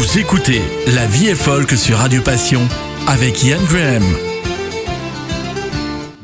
Vous 0.00 0.18
écoutez 0.18 0.62
La 0.94 1.06
vie 1.06 1.28
est 1.28 1.34
folk 1.34 1.72
sur 1.72 1.98
Radio 1.98 2.22
Passion 2.22 2.62
avec 3.06 3.44
Ian 3.44 3.58
Graham. 3.68 4.02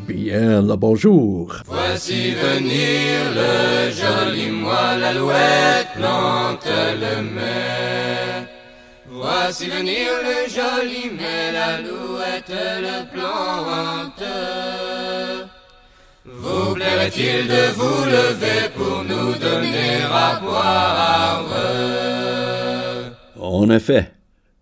Bien 0.09 0.63
le 0.63 0.77
bonjour. 0.77 1.55
Voici 1.67 2.31
venir 2.31 3.19
le 3.35 3.91
joli 3.91 4.51
mois, 4.51 4.97
l'alouette 4.99 5.89
plante 5.95 6.67
le 7.03 7.23
mai. 7.23 8.49
Voici 9.11 9.69
venir 9.69 10.09
le 10.25 10.49
joli 10.49 11.11
mai, 11.11 11.53
l'alouette 11.53 12.55
le 12.81 12.99
plante. 13.13 14.27
Vous 16.25 16.75
plairait-il 16.77 17.47
de 17.47 17.75
vous 17.77 18.05
lever 18.07 18.71
pour 18.75 19.05
nous 19.05 19.35
donner 19.35 20.01
à 20.11 20.41
boire? 20.41 21.07
En 23.49 23.71
effet, 23.71 24.11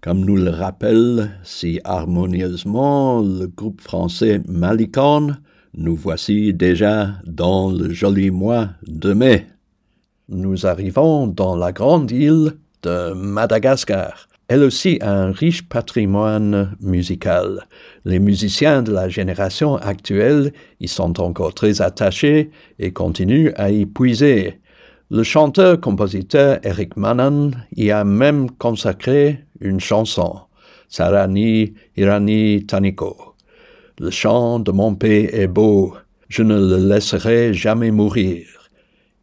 comme 0.03 0.27
nous 0.27 0.37
le 0.37 0.51
rappelle 0.51 1.31
si 1.43 1.81
harmonieusement 1.85 3.23
le 3.23 3.47
groupe 3.47 3.81
français 3.81 4.43
Malicon, 4.47 5.37
nous 5.73 5.97
voici 5.97 6.53
déjà 6.53 7.13
dans 7.25 7.71
le 7.71 7.89
joli 7.95 8.31
mois 8.31 8.69
de 8.87 9.15
mai. 9.15 9.47
Nous 10.29 10.67
arrivons 10.67 11.27
dans 11.27 11.57
la 11.57 11.73
grande 11.73 12.11
île 12.11 12.59
de 12.83 13.15
Madagascar, 13.15 14.29
elle 14.49 14.63
aussi 14.63 14.99
a 15.01 15.11
un 15.11 15.33
riche 15.33 15.67
patrimoine 15.67 16.77
musical. 16.81 17.67
Les 18.05 18.19
musiciens 18.19 18.83
de 18.83 18.93
la 18.93 19.09
génération 19.09 19.77
actuelle 19.77 20.53
y 20.81 20.89
sont 20.89 21.23
encore 21.23 21.55
très 21.55 21.81
attachés 21.81 22.51
et 22.79 22.93
continuent 22.93 23.53
à 23.57 23.71
y 23.71 23.87
puiser. 23.87 24.61
Le 25.11 25.23
chanteur-compositeur 25.23 26.61
Eric 26.63 26.97
Manan 26.97 27.51
y 27.77 27.91
a 27.91 28.05
même 28.05 28.51
consacré 28.51 29.45
une 29.61 29.79
chanson, 29.79 30.41
Sarani 30.89 31.75
Irani 31.97 32.65
Taniko. 32.65 33.35
Le 34.01 34.11
chant 34.11 34.61
de 34.61 34.73
mon 34.73 34.95
pays 34.95 35.29
est 35.31 35.47
beau, 35.47 35.95
je 36.29 36.43
ne 36.43 36.59
le 36.59 36.89
laisserai 36.89 37.53
jamais 37.53 37.91
mourir. 37.91 38.47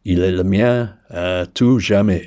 Il 0.04 0.20
est 0.20 0.30
le 0.30 0.44
mien 0.44 0.94
à 1.10 1.46
tout 1.46 1.80
jamais. 1.80 2.26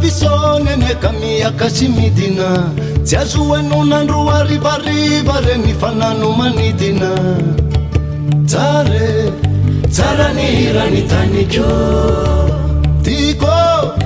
fisoneneka 0.00 1.12
miakasy 1.12 1.88
midina. 1.88 2.72
Tsy 3.04 3.16
azoenonandro 3.16 4.28
arivariva 4.30 5.40
reny 5.46 5.74
fanano 5.80 6.32
manidina. 6.38 7.10
Tsare 8.46 9.32
tsara 9.90 10.32
ny 10.34 10.46
hirany 10.58 11.02
taniko. 11.10 11.70
Tiko 13.04 13.56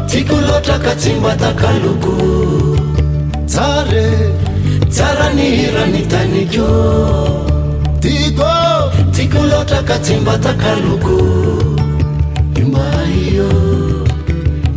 tiko 0.08 0.36
loatra 0.46 0.78
ka 0.78 0.94
tsy 0.94 1.12
mbatakalogo 1.18 2.16
tsare 3.46 4.06
tsara 4.90 5.28
ny 5.34 5.46
hirany 5.58 6.02
taniko. 6.12 6.68
Tiko 8.00 8.52
tiko 9.14 9.40
loatra 9.50 9.82
ka 9.82 9.98
tsy 9.98 10.16
mbatakalogo 10.22 11.18
imbaio 12.60 13.73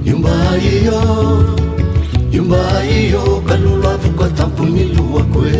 yumbayiyo 0.07 1.00
yumbayiyo 2.35 3.23
kalulavuka 3.47 4.25
tampuniluwa 4.38 5.23
kwe 5.34 5.51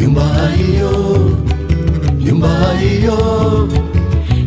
yumbayiyo 0.00 0.92
yumbayiyo 2.26 3.18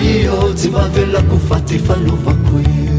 io, 0.00 0.54
zima 0.54 0.88
ve 0.88 1.06
la 1.06 1.22
cuffati, 1.22 1.78
fallo 1.78 2.16
va 2.24 2.32
qui. 2.32 2.97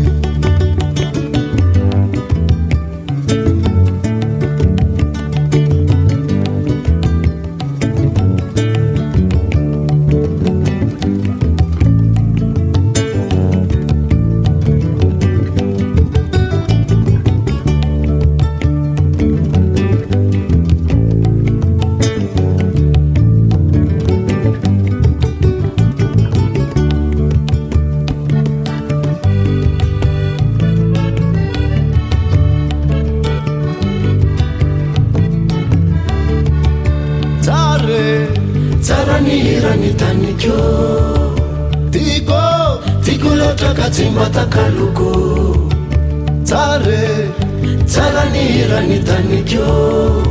rany 48.70 49.00
tanikeo 49.00 50.24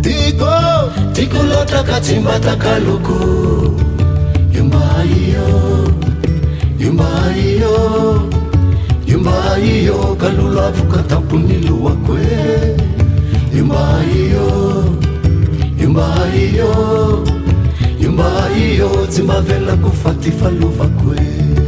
tiko 0.00 0.52
tiko 1.12 1.42
loatra 1.42 1.82
ka 1.82 2.00
tsy 2.00 2.18
mbatakaloko 2.22 3.18
iomba 4.54 4.82
io 5.18 5.48
iomba 6.78 7.10
io 7.34 7.74
iomba 9.10 9.58
io 9.58 9.98
kalolo 10.20 10.60
avoka 10.68 11.02
tampony 11.10 11.58
loako 11.68 12.14
e 12.18 12.76
iomba 13.56 13.82
io 14.22 14.48
iomba 15.82 16.06
io 16.46 16.72
iomba 18.02 18.28
io 18.54 18.90
tsy 19.10 19.22
mbavelako 19.22 19.90
fatyfalovako 20.02 21.14
e 21.14 21.63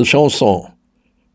belle 0.00 0.06
chanson. 0.06 0.64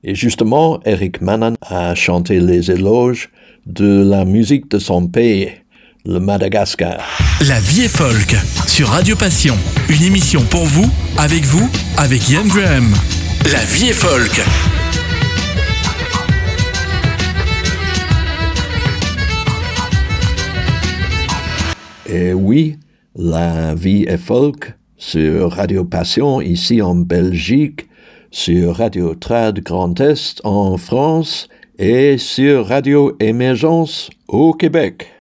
Et 0.04 0.16
justement, 0.16 0.80
Eric 0.86 1.22
Manan 1.22 1.54
a 1.62 1.94
chanté 1.96 2.40
les 2.40 2.72
éloges 2.72 3.30
de 3.66 4.04
la 4.04 4.26
musique 4.26 4.70
de 4.70 4.80
son 4.80 5.08
pays, 5.08 5.50
le 6.06 6.20
Madagascar. 6.20 7.00
La 7.48 7.60
vie 7.60 7.84
est 7.84 7.96
folk 7.96 8.36
sur 8.68 8.88
Radio 8.88 9.16
Passion. 9.16 9.56
Une 9.90 10.04
émission 10.04 10.42
pour 10.50 10.66
vous, 10.66 10.90
avec 11.18 11.44
vous, 11.44 11.70
avec 11.98 12.28
Ian 12.30 12.46
Graham. 12.46 12.92
La 13.52 13.64
vie 13.66 13.90
est 13.90 13.94
folk. 13.94 14.42
Et 22.08 22.34
oui, 22.34 22.78
la 23.16 23.76
vie 23.76 24.06
est 24.08 24.18
folk 24.18 24.74
sur 24.98 25.52
Radio 25.52 25.84
Passion 25.86 26.42
ici 26.42 26.82
en 26.82 26.96
Belgique, 26.96 27.88
sur 28.36 28.76
Radio 28.76 29.16
Trad 29.16 29.62
Grand 29.62 29.98
Est 30.02 30.42
en 30.44 30.76
France 30.76 31.48
et 31.80 32.18
sur 32.18 32.68
Radio 32.68 33.16
Émergence 33.22 34.10
au 34.28 34.52
Québec. 34.52 35.15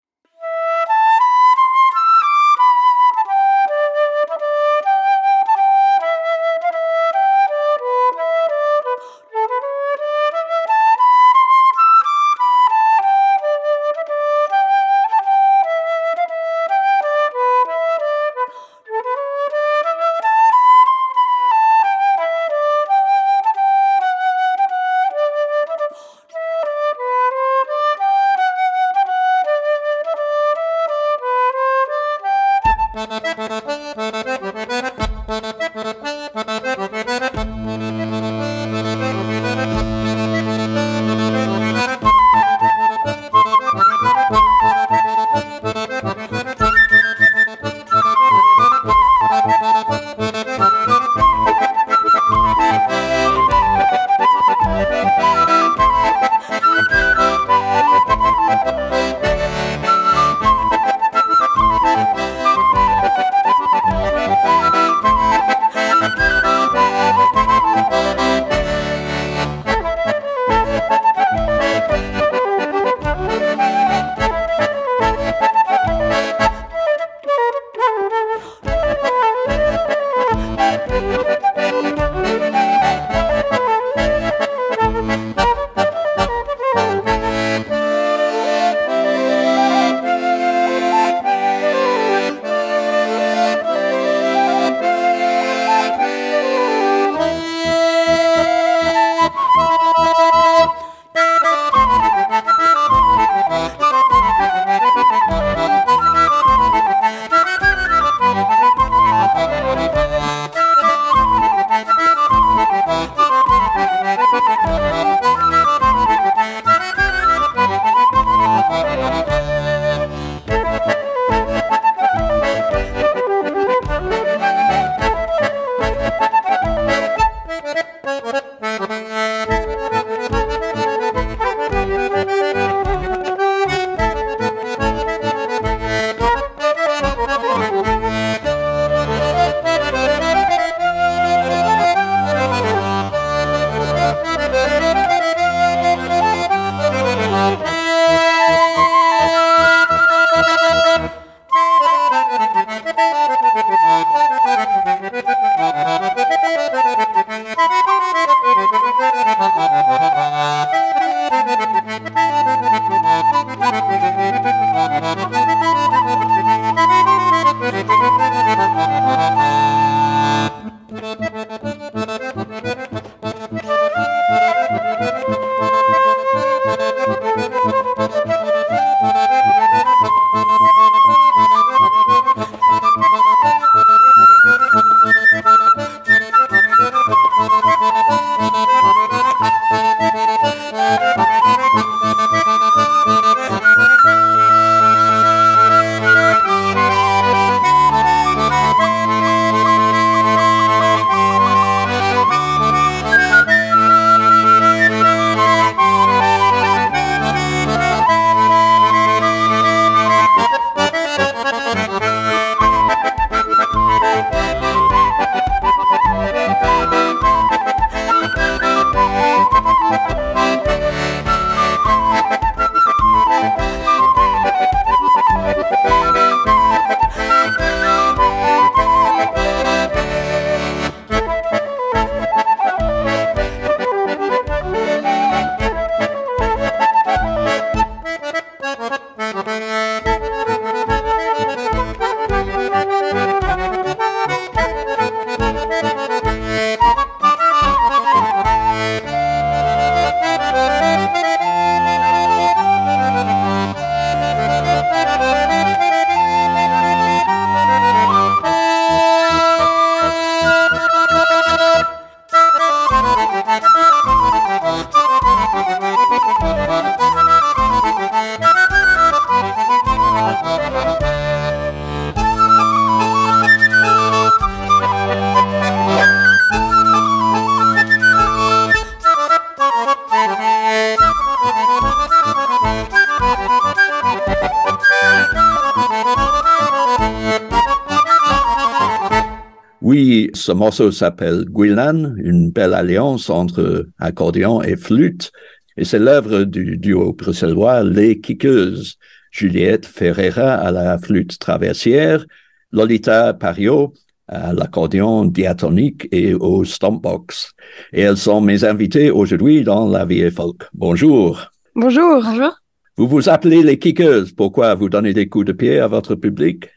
Ce 290.43 290.51
morceau 290.51 290.91
s'appelle 290.91 291.45
Guilan, 291.45 292.17
une 292.17 292.51
belle 292.51 292.75
alliance 292.75 293.31
entre 293.31 293.87
accordéon 294.01 294.61
et 294.61 294.77
flûte, 294.77 295.31
et 295.77 295.85
c'est 295.85 296.01
l'œuvre 296.01 296.43
du 296.43 296.77
duo 296.79 297.13
bruxellois 297.13 297.85
Les 297.85 298.21
Kickeuses, 298.21 298.99
Juliette 299.31 299.87
Ferreira 299.87 300.55
à 300.55 300.73
la 300.73 300.99
flûte 300.99 301.39
traversière, 301.39 302.27
Lolita 302.73 303.35
Pario 303.35 303.95
à 304.27 304.53
l'accordéon 304.53 305.27
diatonique 305.27 306.09
et 306.11 306.35
au 306.35 306.65
stompbox. 306.65 307.53
Et 307.93 308.01
elles 308.01 308.17
sont 308.17 308.41
mes 308.41 308.65
invitées 308.65 309.11
aujourd'hui 309.11 309.63
dans 309.63 309.89
La 309.89 310.05
Vie 310.05 310.23
et 310.23 310.31
Folk. 310.31 310.63
Bonjour. 310.75 311.41
Bonjour. 311.77 312.21
Bonjour. 312.23 312.53
Vous 312.97 313.07
vous 313.07 313.29
appelez 313.29 313.63
les 313.63 313.79
kickeuses. 313.79 314.33
Pourquoi 314.33 314.75
vous 314.75 314.89
donnez 314.89 315.15
des 315.15 315.29
coups 315.29 315.47
de 315.47 315.53
pied 315.53 315.79
à 315.79 315.87
votre 315.87 316.17
public? 316.17 316.69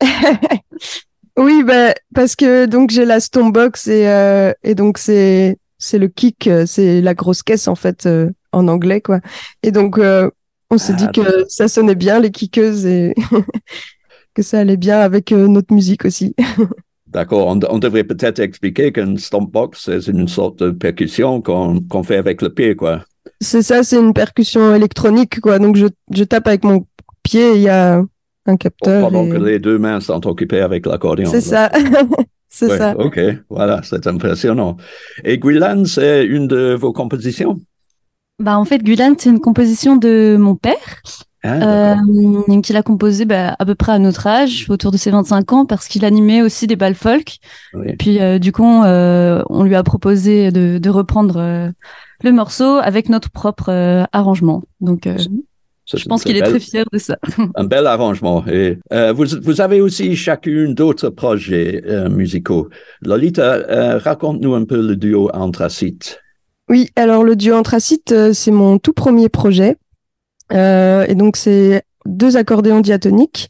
Oui, 1.40 1.62
bah, 1.64 1.94
parce 2.14 2.36
que 2.36 2.66
donc 2.66 2.90
j'ai 2.90 3.06
la 3.06 3.18
Stonebox 3.18 3.86
et, 3.86 4.06
euh, 4.06 4.52
et 4.62 4.74
donc 4.74 4.98
c'est 4.98 5.56
c'est 5.78 5.98
le 5.98 6.08
kick, 6.08 6.46
euh, 6.46 6.66
c'est 6.66 7.00
la 7.00 7.14
grosse 7.14 7.42
caisse 7.42 7.66
en 7.66 7.74
fait 7.74 8.04
euh, 8.04 8.28
en 8.52 8.68
anglais 8.68 9.00
quoi. 9.00 9.20
Et 9.62 9.72
donc 9.72 9.98
on 10.70 10.78
s'est 10.78 10.92
dit 10.92 11.06
ah, 11.08 11.12
que 11.12 11.46
ça 11.48 11.66
sonnait 11.66 11.94
bien 11.94 12.20
les 12.20 12.30
kickeuses 12.30 12.84
et 12.84 13.14
que 14.34 14.42
ça 14.42 14.58
allait 14.58 14.76
bien 14.76 15.00
avec 15.00 15.32
notre 15.32 15.72
musique 15.72 16.04
aussi. 16.04 16.36
D'accord, 17.06 17.46
on, 17.46 17.78
devrait 17.78 18.04
peut-être 18.04 18.38
expliquer 18.38 18.92
qu'une 18.92 19.16
stompbox 19.16 19.98
c'est 19.98 20.12
une 20.12 20.28
sorte 20.28 20.62
de 20.62 20.70
percussion 20.70 21.40
qu'on 21.40 21.80
qu'on 21.80 22.02
fait 22.02 22.18
avec 22.18 22.42
le 22.42 22.52
pied 22.52 22.76
quoi. 22.76 23.02
C'est 23.40 23.62
ça, 23.62 23.82
c'est 23.82 23.98
une 23.98 24.12
percussion 24.12 24.74
électronique 24.74 25.40
quoi. 25.40 25.58
Donc 25.58 25.76
je, 25.76 25.86
je 26.12 26.24
tape 26.24 26.48
avec 26.48 26.64
mon 26.64 26.84
pied, 27.22 27.54
il 27.54 27.62
y 27.62 27.70
a 27.70 28.02
un 28.50 28.56
capteur. 28.56 29.08
Pendant 29.08 29.28
que 29.28 29.36
les 29.36 29.58
deux 29.58 29.78
mains 29.78 30.00
sont 30.00 30.26
occupées 30.26 30.60
avec 30.60 30.86
l'accordéon. 30.86 31.30
C'est 31.30 31.40
ça. 31.40 31.70
c'est 32.48 32.76
ça. 32.76 32.94
OK, 32.98 33.18
voilà, 33.48 33.80
c'est 33.82 34.06
impressionnant. 34.06 34.76
Et 35.24 35.38
Guilan, 35.38 35.84
c'est 35.84 36.24
une 36.24 36.46
de 36.46 36.74
vos 36.74 36.92
compositions? 36.92 37.60
Bah, 38.38 38.58
en 38.58 38.64
fait, 38.64 38.82
Guilan, 38.82 39.14
c'est 39.18 39.30
une 39.30 39.40
composition 39.40 39.96
de 39.96 40.36
mon 40.38 40.56
père. 40.56 41.02
Ah, 41.42 41.94
euh, 41.94 42.60
qu'il 42.60 42.76
a 42.76 42.82
composé 42.82 43.24
bah, 43.24 43.56
à 43.58 43.64
peu 43.64 43.74
près 43.74 43.92
à 43.92 43.98
notre 43.98 44.26
âge, 44.26 44.66
autour 44.68 44.90
de 44.90 44.98
ses 44.98 45.10
25 45.10 45.52
ans, 45.52 45.66
parce 45.66 45.88
qu'il 45.88 46.04
animait 46.04 46.42
aussi 46.42 46.66
des 46.66 46.76
balles 46.76 46.94
folk. 46.94 47.38
Puis 47.98 48.20
euh, 48.20 48.38
du 48.38 48.52
coup, 48.52 48.82
euh, 48.82 49.42
on 49.48 49.64
lui 49.64 49.74
a 49.74 49.82
proposé 49.82 50.52
de, 50.52 50.76
de 50.76 50.90
reprendre 50.90 51.38
euh, 51.38 51.70
le 52.22 52.32
morceau 52.32 52.76
avec 52.82 53.08
notre 53.08 53.30
propre 53.30 54.06
arrangement. 54.12 54.62
Donc 54.82 55.08
je 55.98 56.04
pense 56.04 56.22
qu'il 56.22 56.36
est 56.36 56.42
très 56.42 56.60
fier 56.60 56.84
de 56.92 56.98
ça. 56.98 57.16
un 57.54 57.64
bel 57.64 57.86
arrangement. 57.86 58.44
Et 58.46 58.78
euh, 58.92 59.12
vous, 59.12 59.24
vous, 59.42 59.60
avez 59.60 59.80
aussi 59.80 60.16
chacune 60.16 60.74
d'autres 60.74 61.08
projets 61.08 61.82
euh, 61.86 62.08
musicaux. 62.08 62.68
Lolita, 63.02 63.54
euh, 63.54 63.98
raconte-nous 63.98 64.54
un 64.54 64.64
peu 64.64 64.80
le 64.80 64.96
duo 64.96 65.30
Anthracite. 65.32 66.20
Oui, 66.68 66.88
alors 66.96 67.24
le 67.24 67.36
duo 67.36 67.54
Anthracite, 67.54 68.14
c'est 68.32 68.50
mon 68.50 68.78
tout 68.78 68.92
premier 68.92 69.28
projet. 69.28 69.76
et 70.52 71.14
donc, 71.16 71.36
c'est 71.36 71.82
deux 72.06 72.36
accordéons 72.36 72.80
diatoniques. 72.80 73.48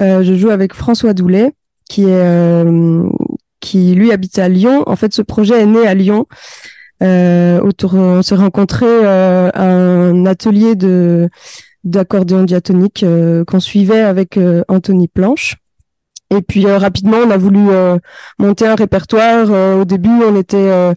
je 0.00 0.34
joue 0.36 0.50
avec 0.50 0.74
François 0.74 1.14
Doulet, 1.14 1.52
qui 1.88 2.04
est 2.04 2.64
qui 3.60 3.94
lui 3.94 4.12
habite 4.12 4.38
à 4.38 4.48
Lyon. 4.48 4.84
En 4.86 4.96
fait, 4.96 5.14
ce 5.14 5.22
projet 5.22 5.62
est 5.62 5.66
né 5.66 5.86
à 5.86 5.94
Lyon. 5.94 6.26
autour, 7.00 7.94
on 7.94 8.20
s'est 8.20 8.34
rencontrés 8.34 9.06
à 9.06 9.50
un 9.64 10.26
atelier 10.26 10.74
de 10.76 11.30
d'accordéon 11.84 12.44
diatonique 12.44 13.02
euh, 13.02 13.44
qu'on 13.44 13.60
suivait 13.60 14.00
avec 14.00 14.36
euh, 14.36 14.62
Anthony 14.68 15.08
Planche. 15.08 15.56
Et 16.30 16.42
puis 16.42 16.66
euh, 16.66 16.78
rapidement, 16.78 17.18
on 17.24 17.30
a 17.30 17.36
voulu 17.36 17.68
monter 18.38 18.66
un 18.66 18.74
répertoire. 18.74 19.50
au 19.78 19.84
début, 19.84 20.10
on 20.10 20.36
était 20.36 20.94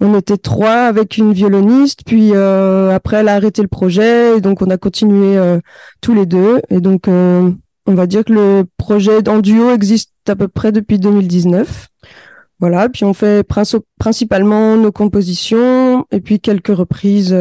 on 0.00 0.14
était 0.14 0.36
trois 0.36 0.86
avec 0.86 1.16
une 1.16 1.32
violoniste, 1.32 2.00
puis 2.04 2.34
après 2.34 3.18
elle 3.18 3.28
a 3.28 3.34
arrêté 3.34 3.62
le 3.62 3.68
projet, 3.68 4.36
et 4.36 4.40
donc 4.40 4.62
on 4.62 4.70
a 4.70 4.76
continué 4.76 5.38
tous 6.00 6.14
les 6.14 6.26
deux. 6.26 6.60
Et 6.68 6.80
donc 6.80 7.06
on 7.06 7.54
va 7.86 8.06
dire 8.08 8.24
que 8.24 8.32
le 8.32 8.64
projet 8.76 9.28
en 9.28 9.38
duo 9.38 9.70
existe 9.70 10.10
à 10.26 10.34
peu 10.34 10.48
près 10.48 10.72
depuis 10.72 10.98
2019. 10.98 11.86
Voilà, 12.58 12.88
puis 12.88 13.04
on 13.04 13.14
fait 13.14 13.46
principalement 13.98 14.76
nos 14.76 14.90
compositions 14.90 16.06
et 16.10 16.20
puis 16.20 16.40
quelques 16.40 16.76
reprises 16.76 17.32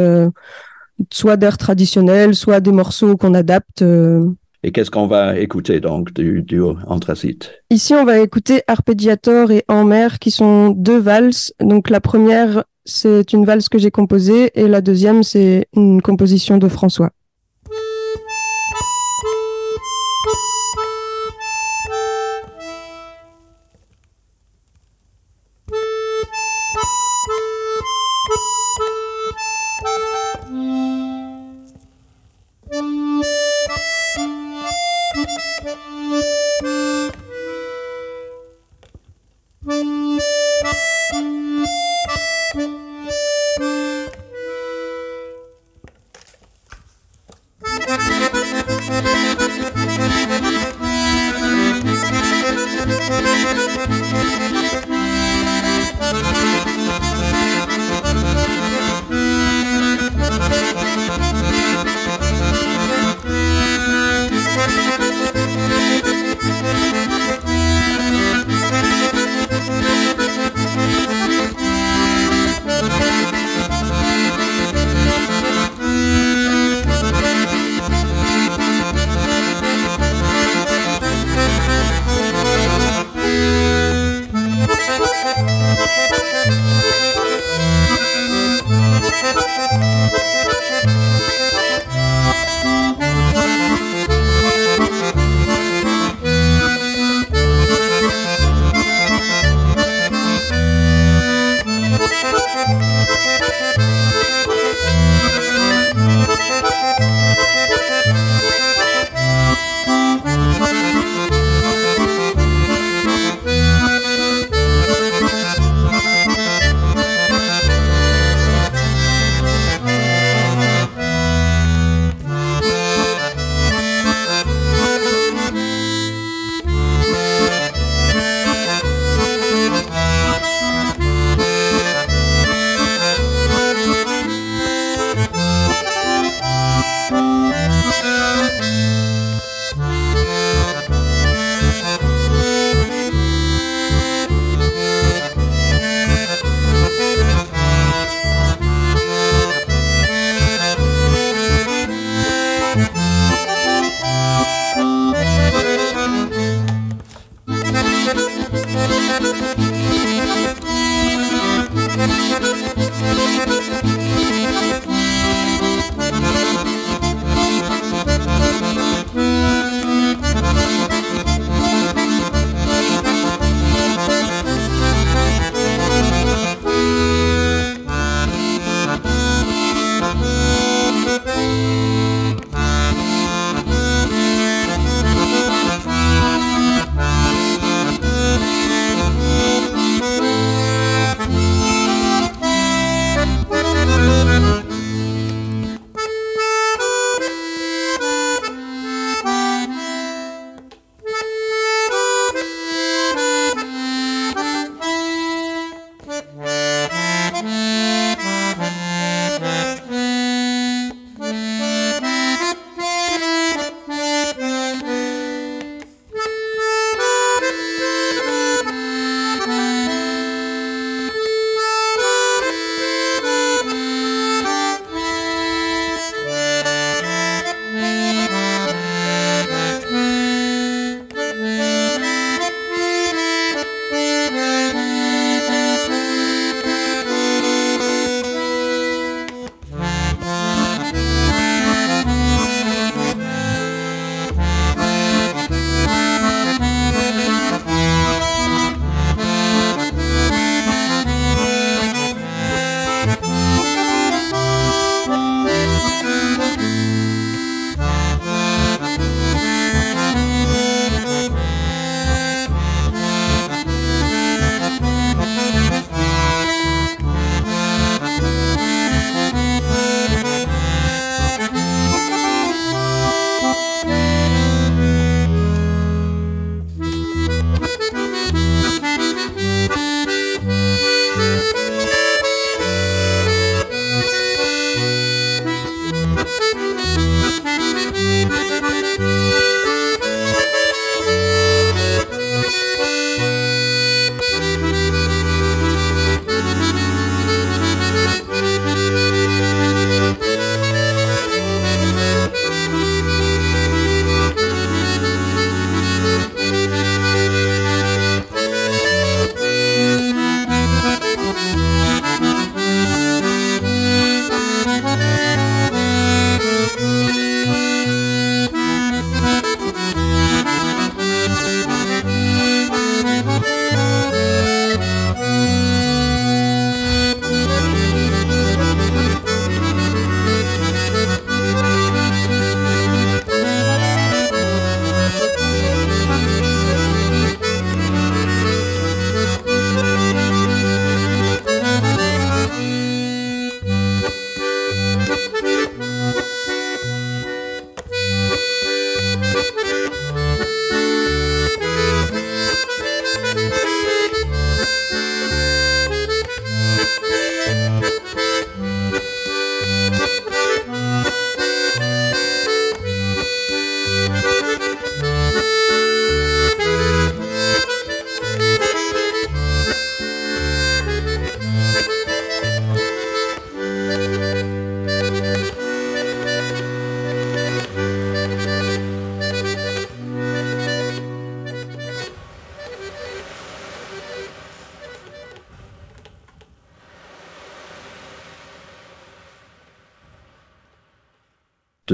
soit 1.12 1.38
d'air 1.38 1.58
traditionnel, 1.58 2.36
soit 2.36 2.60
des 2.60 2.72
morceaux 2.72 3.18
qu'on 3.18 3.34
adapte. 3.34 3.82
Euh. 3.82 4.26
Et 4.64 4.72
qu'est-ce 4.72 4.90
qu'on 4.90 5.08
va 5.08 5.38
écouter 5.38 5.80
donc 5.80 6.14
du 6.14 6.42
duo 6.42 6.78
Anthracite? 6.88 7.52
Ici, 7.70 7.94
on 7.94 8.04
va 8.04 8.20
écouter 8.20 8.64
Arpeggiator 8.68 9.52
et 9.52 9.64
En 9.68 9.84
mer, 9.86 10.18
qui 10.20 10.32
sont 10.32 10.70
deux 10.70 10.98
valses. 10.98 11.54
Donc 11.60 11.90
la 11.90 12.02
première, 12.02 12.64
c'est 12.84 13.34
une 13.34 13.46
valse 13.46 13.70
que 13.70 13.78
j'ai 13.78 13.92
composée, 13.92 14.52
et 14.56 14.68
la 14.68 14.82
deuxième, 14.82 15.24
c'est 15.24 15.68
une 15.76 16.02
composition 16.02 16.58
de 16.58 16.68
François. 16.68 17.12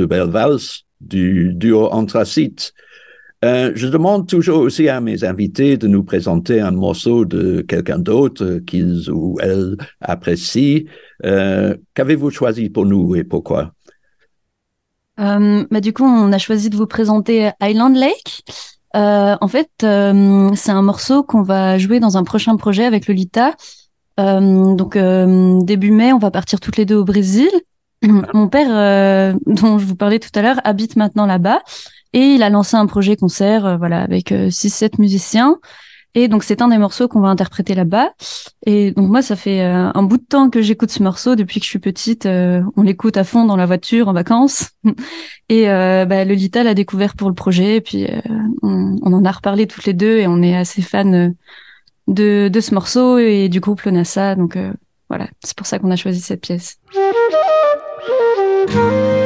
De 0.01 0.05
belles 0.07 0.29
valses 0.29 0.83
du 0.99 1.53
duo 1.53 1.87
Anthracite. 1.91 2.73
Euh, 3.43 3.71
je 3.73 3.87
demande 3.87 4.27
toujours 4.27 4.59
aussi 4.59 4.87
à 4.87 5.01
mes 5.01 5.23
invités 5.23 5.77
de 5.77 5.87
nous 5.87 6.03
présenter 6.03 6.59
un 6.61 6.71
morceau 6.71 7.25
de 7.25 7.61
quelqu'un 7.61 7.97
d'autre 7.97 8.59
qu'ils 8.67 9.09
ou 9.09 9.37
elles 9.41 9.77
apprécient. 9.99 10.83
Euh, 11.25 11.75
qu'avez-vous 11.95 12.29
choisi 12.29 12.69
pour 12.69 12.85
nous 12.85 13.15
et 13.15 13.23
pourquoi? 13.23 13.73
Euh, 15.19 15.65
bah, 15.71 15.81
Du 15.81 15.91
coup, 15.93 16.03
on 16.03 16.31
a 16.31 16.37
choisi 16.37 16.69
de 16.69 16.75
vous 16.75 16.87
présenter 16.87 17.51
Island 17.61 17.95
Lake. 17.95 18.43
en 18.93 19.47
fait, 19.47 19.69
c'est 19.79 20.71
un 20.71 20.81
morceau 20.83 21.23
qu'on 21.23 21.41
va 21.41 21.79
jouer 21.79 21.99
dans 21.99 22.17
un 22.17 22.23
prochain 22.23 22.55
projet 22.57 22.85
avec 22.85 23.07
Lolita. 23.07 23.55
donc, 24.17 24.97
début 25.65 25.91
mai, 25.91 26.13
on 26.13 26.19
va 26.19 26.29
partir 26.29 26.59
toutes 26.59 26.77
les 26.77 26.85
deux 26.85 26.97
au 26.97 27.05
Brésil. 27.05 27.49
Mon 28.03 28.47
père, 28.47 29.35
dont 29.45 29.77
je 29.77 29.85
vous 29.85 29.95
parlais 29.95 30.19
tout 30.19 30.31
à 30.35 30.41
l'heure, 30.41 30.59
habite 30.63 30.95
maintenant 30.95 31.25
là-bas. 31.25 31.61
Et 32.13 32.33
il 32.35 32.43
a 32.43 32.49
lancé 32.49 32.75
un 32.75 32.85
projet 32.87 33.15
concert, 33.15 33.65
euh, 33.65 33.77
voilà, 33.77 34.01
avec 34.01 34.31
6-7 34.31 34.83
euh, 34.83 34.89
musiciens. 34.99 35.59
Et 36.13 36.27
donc 36.27 36.43
c'est 36.43 36.61
un 36.61 36.67
des 36.67 36.77
morceaux 36.77 37.07
qu'on 37.07 37.21
va 37.21 37.29
interpréter 37.29 37.73
là-bas. 37.73 38.11
Et 38.65 38.91
donc 38.91 39.09
moi 39.09 39.21
ça 39.21 39.37
fait 39.37 39.61
euh, 39.61 39.89
un 39.93 40.03
bout 40.03 40.17
de 40.17 40.25
temps 40.25 40.49
que 40.49 40.61
j'écoute 40.61 40.91
ce 40.91 41.01
morceau 41.01 41.35
depuis 41.37 41.61
que 41.61 41.65
je 41.65 41.69
suis 41.69 41.79
petite. 41.79 42.25
on 42.25 42.81
l'écoute 42.81 43.15
à 43.15 43.23
fond 43.23 43.45
dans 43.45 43.55
la 43.55 43.65
voiture 43.65 44.09
en 44.09 44.13
vacances. 44.13 44.71
et 45.49 45.67
bah, 45.67 46.25
Lolita 46.25 46.63
l'a 46.63 46.73
découvert 46.73 47.15
pour 47.15 47.29
le 47.29 47.35
projet. 47.35 47.77
Et 47.77 47.81
puis 47.81 48.07
on, 48.61 48.97
en 49.01 49.23
a 49.23 49.31
reparlé 49.31 49.67
toutes 49.67 49.85
les 49.85 49.93
deux 49.93 50.17
et 50.17 50.27
on 50.27 50.41
est 50.41 50.57
assez 50.57 50.81
fan 50.81 51.33
de, 52.09 52.49
de 52.49 52.59
ce 52.59 52.73
morceau 52.73 53.17
et 53.17 53.47
du 53.47 53.61
groupe 53.61 53.81
Lonassa. 53.83 54.35
Donc 54.35 54.57
voilà, 55.07 55.29
c'est 55.45 55.55
pour 55.55 55.65
ça 55.65 55.79
qu'on 55.79 55.91
a 55.91 55.95
choisi 55.95 56.19
cette 56.19 56.41
pièce. 56.41 56.77
Thank 58.67 58.75
you. 58.75 59.20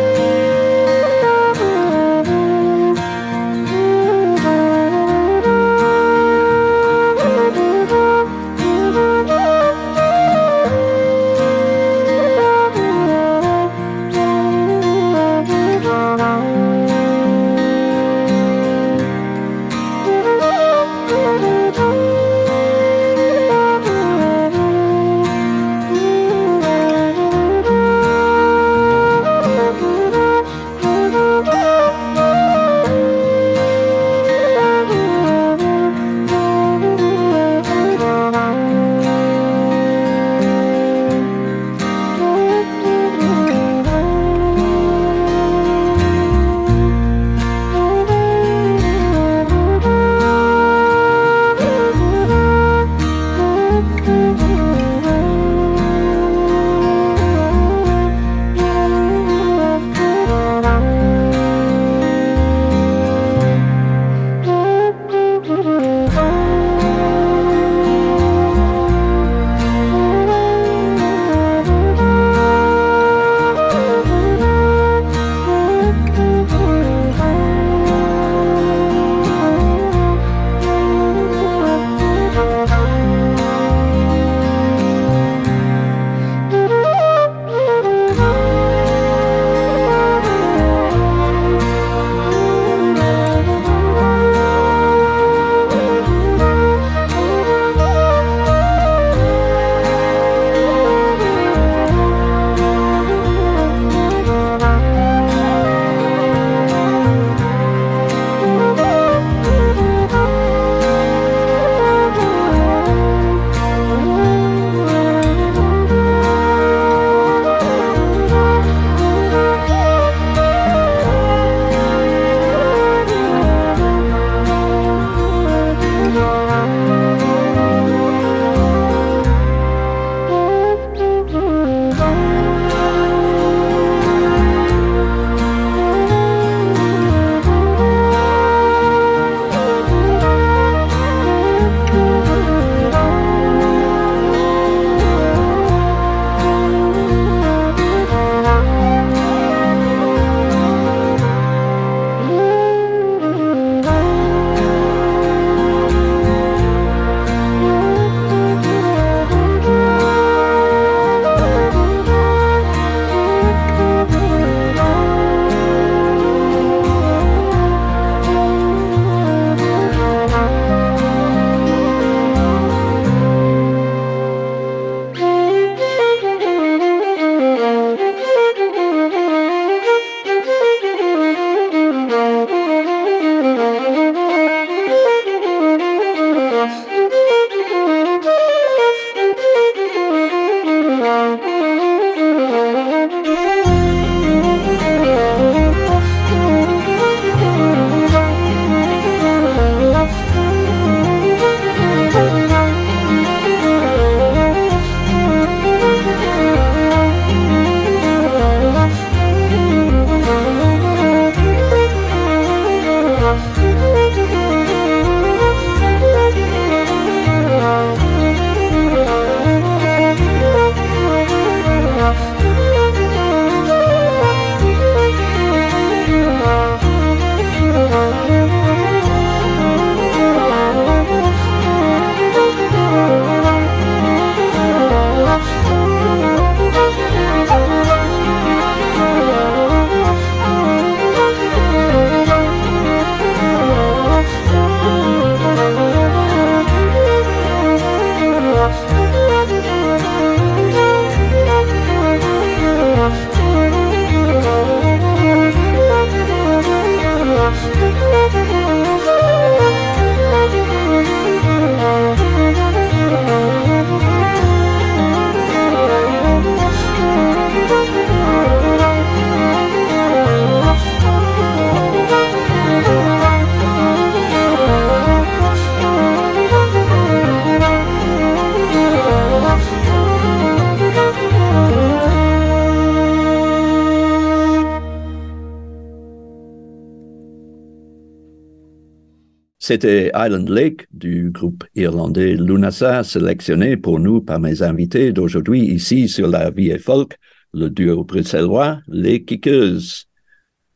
C'était 289.67 290.11
Island 290.13 290.47
Lake 290.47 290.85
du 290.91 291.31
groupe 291.31 291.63
irlandais 291.73 292.35
Lunasa, 292.35 293.03
sélectionné 293.03 293.77
pour 293.77 293.99
nous 293.99 294.21
par 294.21 294.39
mes 294.39 294.61
invités 294.61 295.11
d'aujourd'hui 295.11 295.61
ici 295.65 296.07
sur 296.07 296.27
la 296.27 296.51
Vie 296.51 296.69
et 296.69 296.77
Folk, 296.77 297.17
le 297.51 297.71
duo 297.71 298.03
bruxellois, 298.03 298.77
les 298.87 299.23
Kickers. 299.23 299.81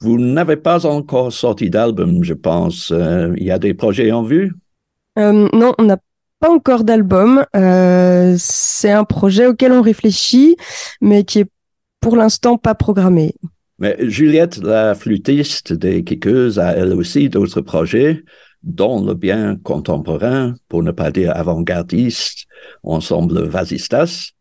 Vous 0.02 0.18
n'avez 0.18 0.56
pas 0.56 0.88
encore 0.88 1.32
sorti 1.32 1.70
d'album, 1.70 2.24
je 2.24 2.34
pense. 2.34 2.92
Euh, 2.92 3.32
il 3.38 3.44
y 3.44 3.52
a 3.52 3.60
des 3.60 3.76
projets 3.76 4.12
en 4.12 4.24
vue? 4.24 4.54
Euh, 5.20 5.48
Non, 5.54 5.76
on 5.78 5.84
n'a 5.84 6.00
pas 6.40 6.50
encore 6.50 6.84
d'album. 6.84 7.46
Euh, 7.56 8.34
c'est 8.40 8.92
un 8.92 9.04
projet 9.04 9.46
auquel 9.46 9.72
on 9.72 9.84
réfléchit, 9.84 10.56
mais 11.00 11.24
qui 11.26 11.42
est 11.42 11.52
pour 12.02 12.16
l'instant 12.16 12.58
pas 12.58 12.74
programmé. 12.74 13.36
Mais 13.78 13.96
Juliette, 14.00 14.58
la 14.58 14.96
flûtiste 14.96 15.74
des 15.74 16.04
Kickers, 16.04 16.58
a 16.58 16.72
elle 16.72 16.94
aussi 16.94 17.30
d'autres 17.30 17.62
projets, 17.62 18.24
dont 18.64 19.04
le 19.04 19.14
bien 19.14 19.56
contemporain, 19.64 20.54
pour 20.68 20.84
ne 20.84 20.92
pas 20.92 21.12
dire 21.12 21.36
avant-gardiste, 21.36 22.46
ensemble 22.84 23.48
Vasistas. 23.48 24.32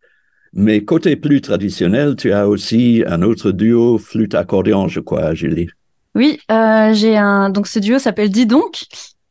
Mais 0.52 0.84
côté 0.84 1.16
plus 1.16 1.40
traditionnel, 1.40 2.16
tu 2.16 2.32
as 2.32 2.48
aussi 2.48 3.04
un 3.06 3.22
autre 3.22 3.52
duo 3.52 3.98
flûte-accordéon, 3.98 4.88
je 4.88 5.00
crois, 5.00 5.34
Julie. 5.34 5.68
Oui, 6.14 6.40
euh, 6.50 6.92
j'ai 6.94 7.16
un. 7.16 7.50
Donc 7.50 7.66
ce 7.66 7.78
duo 7.78 7.98
s'appelle 7.98 8.30
Dis 8.30 8.46
donc. 8.46 8.84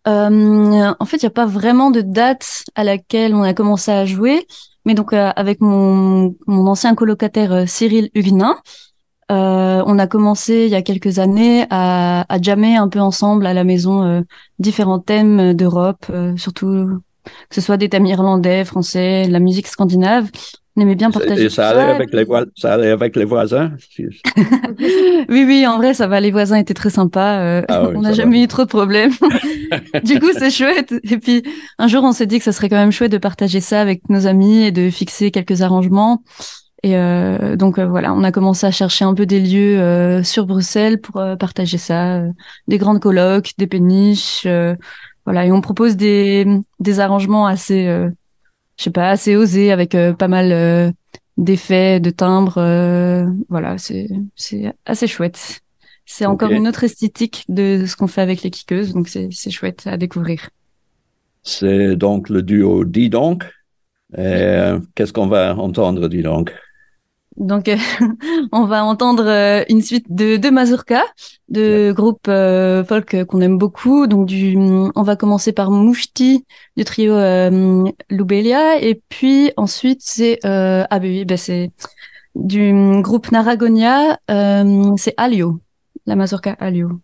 Euh, 0.08 0.93
en 1.00 1.06
fait, 1.06 1.17
il 1.17 1.26
n'y 1.26 1.28
a 1.28 1.32
pas 1.32 1.45
vraiment 1.45 1.91
de 1.91 2.02
date 2.02 2.63
à 2.76 2.84
laquelle 2.86 3.34
on 3.34 3.43
a 3.43 3.54
commencé 3.54 3.91
à 3.91 4.06
jouer, 4.06 4.47
mais 4.86 4.93
donc 4.93 5.12
euh, 5.12 5.32
avec 5.36 5.60
mon, 5.60 6.36
mon 6.45 6.67
ancien 6.67 6.95
colocataire 6.95 7.67
Cyril 7.67 8.10
Huguenin, 8.13 8.56
euh, 9.32 9.84
on 9.86 10.00
a 10.00 10.08
commencé 10.08 10.66
il 10.66 10.70
y 10.70 10.76
a 10.76 10.82
quelques 10.82 11.20
années 11.20 11.66
à, 11.70 12.26
à 12.34 12.42
jammer 12.42 12.76
un 12.76 12.88
peu 12.88 13.00
ensemble 13.00 13.46
à 13.46 13.54
la 13.54 13.63
maison 13.63 14.24
différents 14.60 15.00
thèmes 15.00 15.54
d'Europe, 15.54 16.06
surtout 16.38 17.02
que 17.50 17.56
ce 17.56 17.62
soit 17.62 17.78
des 17.78 17.90
thèmes 17.90 18.06
irlandais, 18.06 18.66
français, 18.66 19.28
la 19.28 19.40
musique 19.40 19.68
scandinave. 19.68 20.30
On 20.78 20.82
aimait 20.82 20.96
bien 20.96 21.10
partager. 21.10 21.46
Et 21.46 21.50
ça, 21.50 21.70
allait 21.70 21.92
avec 21.92 22.13
les 22.13 22.26
ça 22.56 22.74
allait 22.74 22.92
avec 22.92 23.16
les 23.16 23.26
voisins 23.26 23.72
Oui, 23.98 25.44
oui, 25.48 25.66
en 25.66 25.78
vrai, 25.78 25.96
ça 25.96 26.06
va. 26.06 26.20
Les 26.20 26.30
voisins 26.30 26.58
étaient 26.58 26.76
très 26.76 26.92
sympas. 26.92 27.40
Euh, 27.40 27.62
ah 27.68 27.90
on 27.96 28.02
n'a 28.02 28.13
jamais 28.13 28.44
eu 28.44 28.48
trop 28.48 28.63
de 28.63 28.70
problèmes. 28.70 29.12
du 30.04 30.20
coup, 30.20 30.30
c'est 30.38 30.52
chouette. 30.52 30.94
Et 31.04 31.18
puis, 31.18 31.42
un 31.80 31.88
jour, 31.88 32.04
on 32.04 32.12
s'est 32.12 32.28
dit 32.28 32.38
que 32.38 32.44
ça 32.44 32.52
serait 32.52 32.70
quand 32.70 32.76
même 32.76 32.92
chouette 32.92 33.12
de 33.12 33.18
partager 33.18 33.60
ça 33.60 33.82
avec 33.82 34.08
nos 34.10 34.28
amis 34.28 34.66
et 34.66 34.72
de 34.72 34.92
fixer 34.92 35.32
quelques 35.32 35.63
arrangements. 35.63 36.22
Et 36.84 36.96
euh, 36.96 37.56
donc 37.56 37.80
euh, 37.80 37.88
voilà, 37.88 38.13
on 38.13 38.24
a 38.24 38.32
commencé 38.32 38.66
à 38.68 38.72
chercher 38.72 39.04
un 39.04 39.13
peu 39.13 39.26
des 39.26 39.40
lieux 39.40 39.80
euh, 39.80 40.24
sur 40.24 40.46
Bruxelles 40.46 41.02
pour 41.02 41.18
euh, 41.18 41.36
partager 41.36 41.78
ça, 41.78 42.22
des 42.68 42.78
grandes 42.78 43.00
colloques, 43.00 43.54
des 43.58 43.68
péniches, 43.68 44.48
voilà. 45.26 45.46
Et 45.46 45.52
on 45.52 45.62
propose 45.62 45.98
des 45.98 46.46
des 46.80 47.00
arrangements 47.00 47.48
assez 47.48 48.10
je 48.78 48.84
sais 48.84 48.92
pas, 48.92 49.10
assez 49.10 49.36
osé 49.36 49.72
avec 49.72 49.96
euh, 49.96 50.13
pas 50.13 50.28
mal 50.28 50.52
euh, 50.52 50.92
d'effets, 51.38 52.00
de 52.00 52.10
timbres. 52.10 52.60
Euh, 52.60 53.26
voilà, 53.50 53.78
c'est 53.78 54.08
c'est 54.36 54.74
assez 54.86 55.08
chouette. 55.08 55.62
C'est 56.06 56.26
encore 56.26 56.52
une 56.52 56.70
autre 56.70 56.86
esthétique 56.86 57.44
de, 57.50 57.84
ce 57.86 57.98
qu'on 57.98 58.08
fait 58.08 58.22
avec 58.22 58.42
les 58.42 58.50
kickeuses, 58.50 58.94
donc 58.94 59.10
c'est 59.10 59.28
c'est 59.32 59.52
chouette 59.52 59.88
à 59.88 59.98
découvrir. 59.98 60.50
C'est 61.44 61.98
donc 61.98 62.30
le 62.30 62.42
duo 62.42 62.86
Dis 62.86 63.10
donc. 63.10 63.44
Qu'est-ce 64.16 65.12
qu'on 65.12 65.28
va 65.28 65.54
entendre, 65.58 66.08
dis 66.08 66.22
donc 66.22 66.54
donc, 67.38 67.67
euh, 67.67 67.78
on 68.52 68.65
va 68.65 68.84
entendre 68.84 69.26
euh, 69.28 69.63
une 69.69 69.82
suite 69.82 70.06
de, 70.10 70.38
de 70.38 70.50
mazurka, 70.50 71.04
de 71.50 71.91
groupes 71.91 72.28
euh, 72.28 72.84
folk 72.84 73.26
qu'on 73.26 73.41
aime 73.41 73.58
beaucoup. 73.58 74.08
Donc, 74.08 74.26
du, 74.26 74.58
on 74.58 75.04
va 75.04 75.15
commencer 75.15 75.54
par 75.54 75.71
Mouchti 75.71 76.45
du 76.76 76.84
trio 76.84 77.15
Lubelia, 78.10 78.82
et 78.82 79.02
puis 79.10 79.52
ensuite 79.58 80.02
c'est 80.02 80.39
ah 80.43 81.00
ben 81.00 81.10
oui, 81.10 81.26
ben 81.26 81.38
c'est 81.38 81.71
du 82.36 83.02
groupe 83.02 83.32
Naragonia, 83.32 84.19
c'est 84.97 85.13
Alio, 85.17 85.60
la 86.06 86.15
mazurka 86.15 86.56
Alio. 86.60 87.00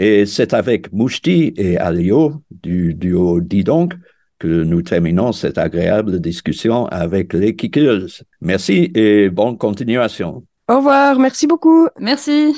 Et 0.00 0.26
c'est 0.26 0.54
avec 0.54 0.92
Mouchti 0.92 1.52
et 1.56 1.76
Alio 1.76 2.40
du 2.62 2.94
duo 2.94 3.40
Dis 3.40 3.64
donc 3.64 3.94
que 4.38 4.62
nous 4.62 4.80
terminons 4.82 5.32
cette 5.32 5.58
agréable 5.58 6.20
discussion 6.20 6.86
avec 6.86 7.32
les 7.32 7.56
Kickers. 7.56 8.22
Merci 8.40 8.92
et 8.94 9.28
bonne 9.28 9.58
continuation. 9.58 10.44
Au 10.68 10.76
revoir, 10.76 11.18
merci 11.18 11.48
beaucoup. 11.48 11.88
Merci. 11.98 12.54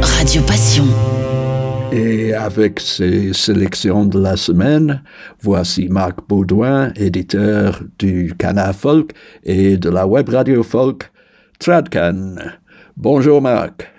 Radio 0.00 0.40
Passion. 0.42 0.84
Et 1.90 2.32
avec 2.32 2.78
ces 2.78 3.32
sélections 3.32 4.04
de 4.04 4.20
la 4.20 4.36
semaine, 4.36 5.02
voici 5.40 5.88
Marc 5.88 6.28
Baudouin, 6.28 6.92
éditeur 6.94 7.82
du 7.98 8.34
Canard 8.38 8.76
Folk 8.76 9.10
et 9.42 9.76
de 9.78 9.90
la 9.90 10.06
web 10.06 10.28
radio 10.28 10.62
folk 10.62 11.10
Tradcan. 11.58 12.36
Bonjour 12.96 13.42
Marc. 13.42 13.93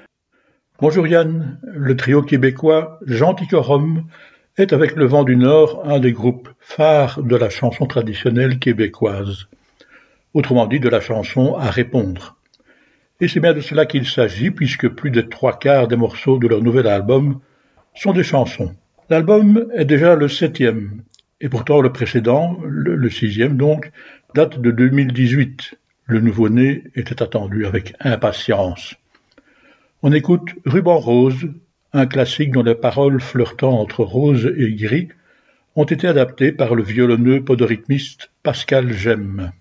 Bonjour 0.81 1.07
Yann, 1.07 1.57
le 1.63 1.95
trio 1.95 2.21
québécois 2.21 2.99
Genticorum 3.07 4.03
est 4.57 4.73
avec 4.73 4.97
le 4.97 5.05
vent 5.05 5.23
du 5.23 5.37
Nord 5.37 5.81
un 5.85 5.99
des 5.99 6.11
groupes 6.11 6.49
phares 6.59 7.23
de 7.23 7.37
la 7.37 7.49
chanson 7.49 7.85
traditionnelle 7.85 8.59
québécoise, 8.59 9.47
autrement 10.33 10.67
dit 10.67 10.81
de 10.81 10.89
la 10.89 10.99
chanson 10.99 11.55
à 11.55 11.71
répondre. 11.71 12.35
Et 13.21 13.29
c'est 13.29 13.39
bien 13.39 13.53
de 13.53 13.61
cela 13.61 13.85
qu'il 13.85 14.05
s'agit 14.05 14.51
puisque 14.51 14.89
plus 14.89 15.11
de 15.11 15.21
trois 15.21 15.57
quarts 15.57 15.87
des 15.87 15.95
morceaux 15.95 16.39
de 16.39 16.47
leur 16.49 16.61
nouvel 16.61 16.87
album 16.87 17.39
sont 17.93 18.11
des 18.11 18.23
chansons. 18.23 18.75
L'album 19.09 19.67
est 19.73 19.85
déjà 19.85 20.15
le 20.15 20.27
septième, 20.27 21.03
et 21.39 21.47
pourtant 21.47 21.79
le 21.79 21.93
précédent, 21.93 22.59
le, 22.65 22.97
le 22.97 23.09
sixième 23.09 23.55
donc, 23.55 23.91
date 24.33 24.59
de 24.59 24.71
2018. 24.71 25.75
Le 26.07 26.19
nouveau-né 26.19 26.83
était 26.95 27.23
attendu 27.23 27.65
avec 27.65 27.93
impatience. 28.01 28.95
On 30.01 30.11
écoute 30.11 30.49
Ruban 30.65 30.99
Rose, 30.99 31.49
un 31.93 32.05
classique 32.05 32.51
dont 32.51 32.63
les 32.63 32.75
paroles 32.75 33.21
flirtant 33.21 33.79
entre 33.79 34.03
rose 34.03 34.53
et 34.57 34.73
gris 34.73 35.07
ont 35.75 35.85
été 35.85 36.07
adaptées 36.07 36.51
par 36.51 36.75
le 36.75 36.83
violonneux 36.83 37.43
podorythmiste 37.43 38.31
Pascal 38.43 38.93
Gemme. 38.93 39.51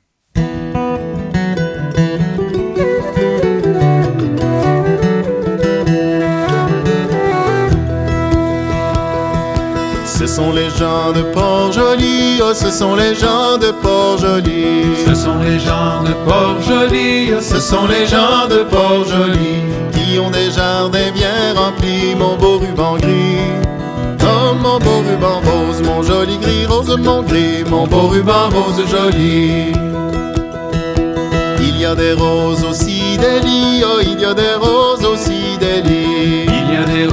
Sont 10.34 10.50
les 10.50 10.68
gens 10.70 11.12
de 11.12 11.22
Port-Joli, 11.32 12.40
oh, 12.42 12.52
ce 12.52 12.68
sont 12.68 12.96
les 12.96 13.14
gens 13.14 13.56
de 13.56 13.70
Port-Joli. 13.70 14.96
Ce 15.06 15.14
sont 15.14 15.38
les 15.38 15.60
gens 15.60 16.02
de 16.02 16.12
Port-Joli, 16.28 17.34
oh, 17.36 17.40
ce 17.40 17.60
sont 17.60 17.86
les 17.86 18.04
gens 18.04 18.48
de 18.50 18.64
Port-Joli 18.64 19.62
qui 19.92 20.18
ont 20.18 20.30
des 20.30 20.50
jardins 20.50 21.12
bien 21.14 21.54
remplis, 21.54 22.16
mon 22.18 22.34
beau 22.36 22.58
ruban 22.58 22.96
gris. 22.96 23.38
Oh 24.22 24.54
mon 24.60 24.80
beau 24.80 25.04
ruban 25.08 25.40
rose, 25.48 25.80
mon 25.82 26.02
joli 26.02 26.36
gris, 26.38 26.66
rose 26.66 26.96
mon 26.98 27.22
gris, 27.22 27.62
mon 27.70 27.86
beau 27.86 28.08
ruban 28.08 28.48
rose 28.50 28.82
joli. 28.90 29.72
Il 31.60 31.80
y 31.80 31.84
a 31.86 31.94
des 31.94 32.14
roses 32.14 32.64
aussi 32.64 33.18
des 33.18 33.38
lits, 33.46 33.84
oh 33.84 34.00
il 34.02 34.18
y 34.20 34.24
a 34.24 34.34
des 34.34 34.54
roses 34.60 34.93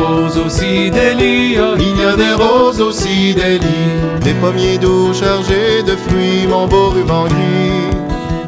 roses 0.02 0.38
aussi 0.38 0.92
des 0.92 1.14
lits, 1.14 1.58
oh, 1.60 1.76
Il 1.78 1.98
y 2.02 2.06
a 2.06 2.16
des 2.16 2.34
roses 2.34 2.82
aussi 2.82 3.34
des 3.34 3.58
lits, 3.60 4.20
des 4.22 4.34
pommiers 4.34 4.78
doux 4.78 5.14
chargés 5.14 5.84
de 5.84 5.96
fruits, 5.96 6.48
mon 6.48 6.68
beau 6.68 6.90
ruban 6.90 7.26
gris. 7.26 7.92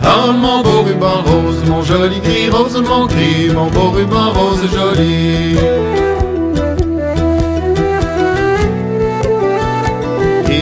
Oh 0.04 0.32
mon 0.34 0.62
beau 0.62 0.82
ruban 0.84 1.24
rose, 1.26 1.64
mon 1.68 1.82
joli 1.82 2.20
gris, 2.20 2.50
rose 2.50 2.82
mon 2.82 3.06
gris, 3.06 3.50
mon 3.54 3.68
beau 3.68 3.90
ruban 3.92 4.32
rose 4.32 4.68
joli. 4.74 6.13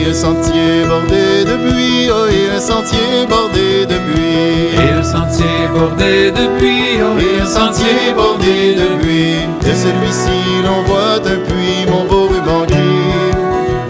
Et 0.02 0.10
un 0.10 0.14
sentier 0.14 0.84
bordé 0.88 1.44
de 1.44 1.56
buis, 1.56 2.10
oh 2.10 2.26
et 2.26 2.56
un 2.56 2.60
sentier 2.60 3.26
bordé 3.28 3.86
de 3.86 3.98
buis. 3.98 4.74
Et 4.74 4.90
un 4.98 5.02
sentier 5.02 5.44
bordé 5.72 6.32
de 6.32 6.58
buis, 6.58 6.98
oh, 7.00 7.18
Et 7.20 7.40
un 7.40 7.46
sentier 7.46 8.12
bordé 8.16 8.74
de 8.74 9.00
buis, 9.00 9.46
de 9.60 9.72
celui-ci 9.72 10.38
l'on 10.64 10.82
voit 10.82 11.18
un 11.18 11.38
puits, 11.46 11.86
mon 11.88 12.04
beau 12.06 12.26
ruban 12.26 12.66
gris. 12.66 13.32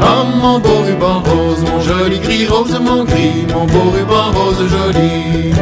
Oh 0.00 0.24
mon 0.40 0.58
beau 0.58 0.82
ruban 0.86 1.22
rose, 1.24 1.62
mon 1.62 1.80
joli 1.80 2.18
gris, 2.18 2.46
rose 2.46 2.78
mon 2.78 3.04
gris, 3.04 3.46
mon 3.54 3.64
beau 3.64 3.90
ruban 3.96 4.32
rose 4.32 4.68
joli. 4.68 5.52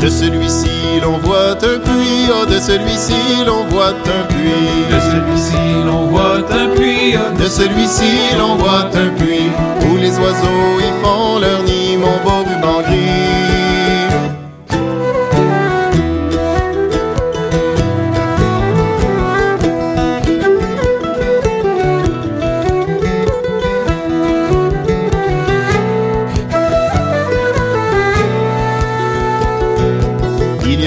De 0.00 0.08
celui-ci 0.08 1.00
l'on 1.02 1.18
voit 1.18 1.52
un 1.62 1.78
puits, 2.30 2.54
de 2.54 2.60
celui-ci 2.60 3.44
l'on 3.46 3.64
voit 3.64 3.88
un 3.88 4.26
puits. 4.28 4.86
De 4.90 5.00
celui-ci 5.00 5.84
l'on 5.86 6.06
voit 6.06 6.38
un 6.50 6.68
puits, 6.74 7.16
De 7.38 7.48
celui-ci 7.48 8.36
l'on 8.38 8.56
voit 8.56 8.88
un 8.94 9.08
puits, 9.16 9.50
où 9.88 9.96
les 9.96 10.18
oiseaux 10.18 10.78
y 10.78 11.04
font 11.04 11.38
leur 11.38 11.62
nid, 11.62 11.96
mon 11.96 12.16
beau 12.24 12.44
ruban 12.44 12.82
gris. 12.82 13.49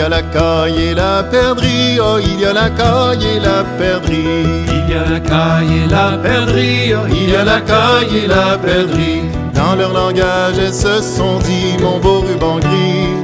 A 0.03 0.09
la 0.09 0.21
caille 0.21 0.89
et 0.89 0.93
la 0.93 1.23
perdrix, 1.23 1.99
oh 2.01 2.19
il 2.19 2.39
y 2.39 2.45
a 2.45 2.53
la 2.53 2.69
caille 2.69 3.25
et 3.35 3.39
la 3.39 3.63
perdrix. 3.77 4.65
Il 4.67 4.91
y 4.91 4.95
a 4.95 5.09
la 5.09 5.19
caille 5.19 5.83
et 5.85 5.87
la 5.89 6.17
perdrix, 6.17 6.93
oh, 6.93 7.07
Il 7.09 7.29
y 7.29 7.35
a 7.35 7.45
la 7.45 7.61
caille 7.61 8.17
et 8.23 8.27
la 8.27 8.57
perdrix. 8.57 9.21
Dans 9.53 9.75
leur 9.75 9.93
langage, 9.93 10.55
elles 10.59 10.73
se 10.73 11.01
sont 11.01 11.39
dit 11.39 11.81
mon 11.81 11.99
beau 11.99 12.19
ruban 12.19 12.59
gris. 12.59 13.15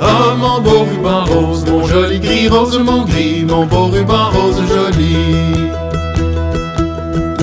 Oh 0.00 0.36
mon 0.36 0.60
beau 0.60 0.84
ruban 0.84 1.24
rose, 1.24 1.64
mon 1.66 1.86
joli 1.86 2.20
gris, 2.20 2.48
rose 2.48 2.78
mon 2.78 3.04
gris, 3.04 3.44
mon 3.44 3.66
beau 3.66 3.86
ruban 3.86 4.30
rose 4.30 4.62
joli. 4.68 5.81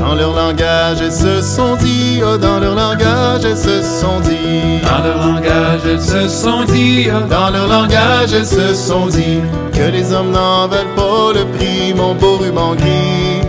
Dans 0.09 0.15
leur 0.15 0.33
langage, 0.33 1.01
elles 1.03 1.11
se 1.11 1.39
sont 1.39 1.75
dit, 1.75 2.19
oh 2.23 2.35
dans 2.35 2.59
leur 2.59 2.73
langage, 2.73 3.45
elles 3.45 3.55
se 3.55 3.83
sont 3.83 4.19
dit. 4.21 4.81
Dans 4.81 5.03
leur 5.03 5.17
langage, 5.19 5.81
elles 5.85 6.01
se 6.01 6.27
sont 6.27 6.63
dit, 6.63 7.07
oh, 7.13 7.27
Dans 7.29 7.51
leur 7.51 7.67
langage, 7.67 8.33
elles 8.33 8.43
se 8.43 8.73
sont 8.73 9.05
dit 9.05 9.39
que 9.71 9.83
les 9.91 10.11
hommes 10.11 10.31
n'en 10.31 10.67
veulent 10.67 10.95
pas 10.95 11.33
le 11.35 11.45
prix, 11.55 11.93
mon 11.95 12.15
beau 12.15 12.37
ruban 12.37 12.73
gris. 12.73 13.47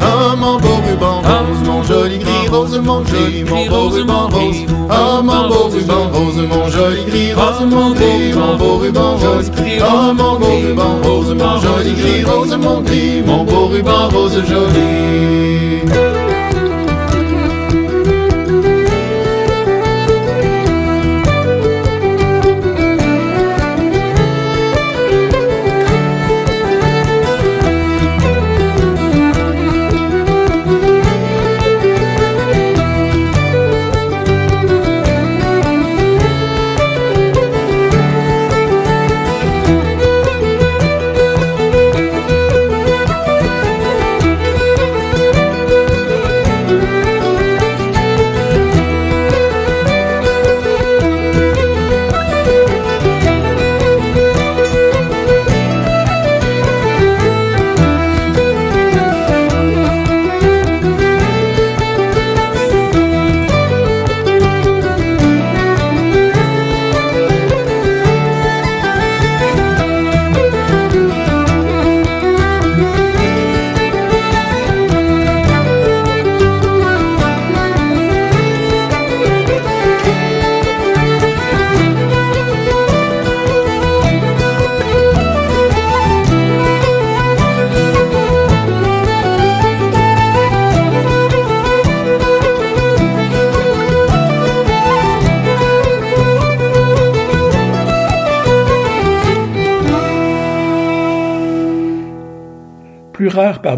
Oh 0.00 0.34
mon 0.34 0.58
beau 0.58 0.80
ruban 0.88 1.20
rose, 1.20 1.66
mon 1.66 1.82
joli 1.82 2.18
gris, 2.18 2.48
rose 2.50 2.80
mon 2.82 3.02
gris, 3.02 3.44
mon 3.44 3.66
beau 3.66 3.90
ruban 3.90 4.28
rose. 4.28 4.64
Oh 4.90 5.22
mon 5.22 5.48
beau 5.48 5.68
ruban 5.68 6.08
rose, 6.10 6.36
mon 6.48 6.68
joli 6.70 7.04
gris, 7.04 7.32
rose 7.34 7.66
mon 7.70 7.90
gris, 7.90 8.32
mon 8.34 8.56
beau 8.56 8.78
ruban 8.78 9.16
rose. 9.18 9.50
Oh 9.82 10.14
mon 10.14 10.38
beau 10.38 10.58
ruban 10.66 11.02
rose, 11.02 11.26
joli 11.26 11.27
mon 12.56 12.80
gris, 12.80 13.22
mon 13.24 13.44
beau 13.44 13.66
ruban 13.66 14.08
rose 14.08 14.42
joli. 14.46 16.07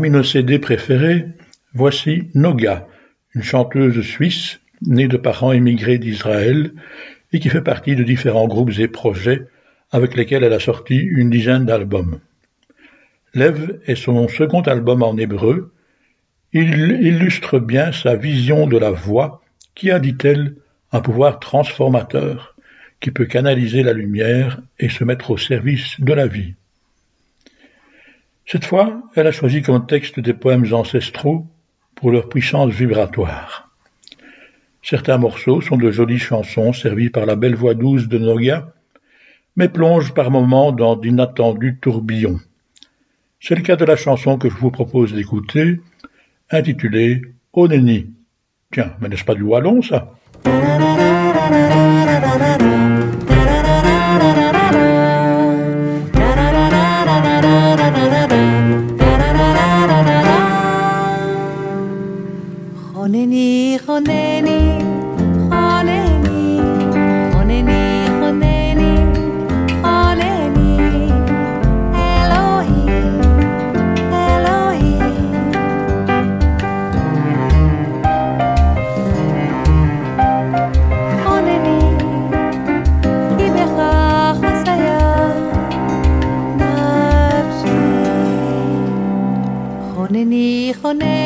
Parmi 0.01 0.17
nos 0.17 0.23
CD 0.23 0.59
préférés, 0.59 1.27
voici 1.75 2.31
Noga, 2.35 2.87
une 3.35 3.43
chanteuse 3.43 4.01
suisse 4.01 4.59
née 4.81 5.09
de 5.09 5.19
parents 5.19 5.53
émigrés 5.53 5.99
d'Israël 5.99 6.73
et 7.35 7.39
qui 7.39 7.51
fait 7.51 7.61
partie 7.61 7.97
de 7.97 8.03
différents 8.03 8.49
groupes 8.49 8.79
et 8.79 8.89
projets 8.89 9.47
avec 9.91 10.17
lesquels 10.17 10.43
elle 10.43 10.55
a 10.55 10.59
sorti 10.59 10.97
une 10.97 11.29
dizaine 11.29 11.67
d'albums. 11.67 12.19
Lev 13.35 13.79
est 13.85 13.95
son 13.95 14.27
second 14.29 14.63
album 14.63 15.03
en 15.03 15.19
hébreu. 15.19 15.71
Il 16.55 16.93
illustre 17.03 17.59
bien 17.59 17.93
sa 17.93 18.17
vision 18.17 18.67
de 18.67 18.79
la 18.79 18.93
voix 18.93 19.43
qui 19.75 19.91
a, 19.91 19.99
dit-elle, 19.99 20.55
un 20.93 21.03
pouvoir 21.03 21.41
transformateur 21.41 22.57
qui 23.01 23.11
peut 23.11 23.27
canaliser 23.27 23.83
la 23.83 23.93
lumière 23.93 24.63
et 24.79 24.89
se 24.89 25.05
mettre 25.05 25.31
au 25.31 25.37
service 25.37 26.01
de 26.01 26.15
la 26.15 26.27
vie. 26.27 26.55
Cette 28.51 28.65
fois, 28.65 29.01
elle 29.15 29.29
a 29.29 29.31
choisi 29.31 29.63
comme 29.63 29.87
texte 29.87 30.19
des 30.19 30.35
poèmes 30.35 30.67
ancestraux 30.75 31.47
pour 31.95 32.11
leur 32.11 32.29
puissance 32.29 32.73
vibratoire. 32.73 33.71
Certains 34.83 35.19
morceaux 35.19 35.61
sont 35.61 35.77
de 35.77 35.93
jolies 35.93 36.19
chansons 36.19 36.73
servies 36.73 37.11
par 37.11 37.27
la 37.27 37.37
belle 37.37 37.55
voix 37.55 37.75
douce 37.75 38.09
de 38.09 38.19
Noga, 38.19 38.73
mais 39.55 39.69
plongent 39.69 40.13
par 40.15 40.33
moments 40.33 40.73
dans 40.73 40.97
d'inattendus 40.97 41.79
tourbillons. 41.81 42.41
C'est 43.39 43.55
le 43.55 43.63
cas 43.63 43.77
de 43.77 43.85
la 43.85 43.95
chanson 43.95 44.37
que 44.37 44.51
je 44.51 44.57
vous 44.57 44.73
propose 44.73 45.13
d'écouter, 45.15 45.81
intitulée 46.51 47.23
Oneni. 47.53 48.11
Tiens, 48.73 48.97
mais 49.01 49.09
n'est-ce 49.09 49.25
pas 49.25 49.37
du 49.37 49.43
wallon, 49.43 49.81
ça? 49.81 50.13
Honeni, 63.21 63.79
honeni, 63.87 64.59
honeni, 65.53 66.59
honeni, 67.35 67.83
honeni, 68.21 68.93
honeni, 69.85 70.71
Elohi, 72.05 72.87
Elohi. 74.23 74.97
Honeni, 81.27 81.79
imecha 83.45 83.93
chasaya 84.41 85.01
nafshi. 86.59 87.79
Honeni, 89.95 90.73
honeni. 90.83 91.20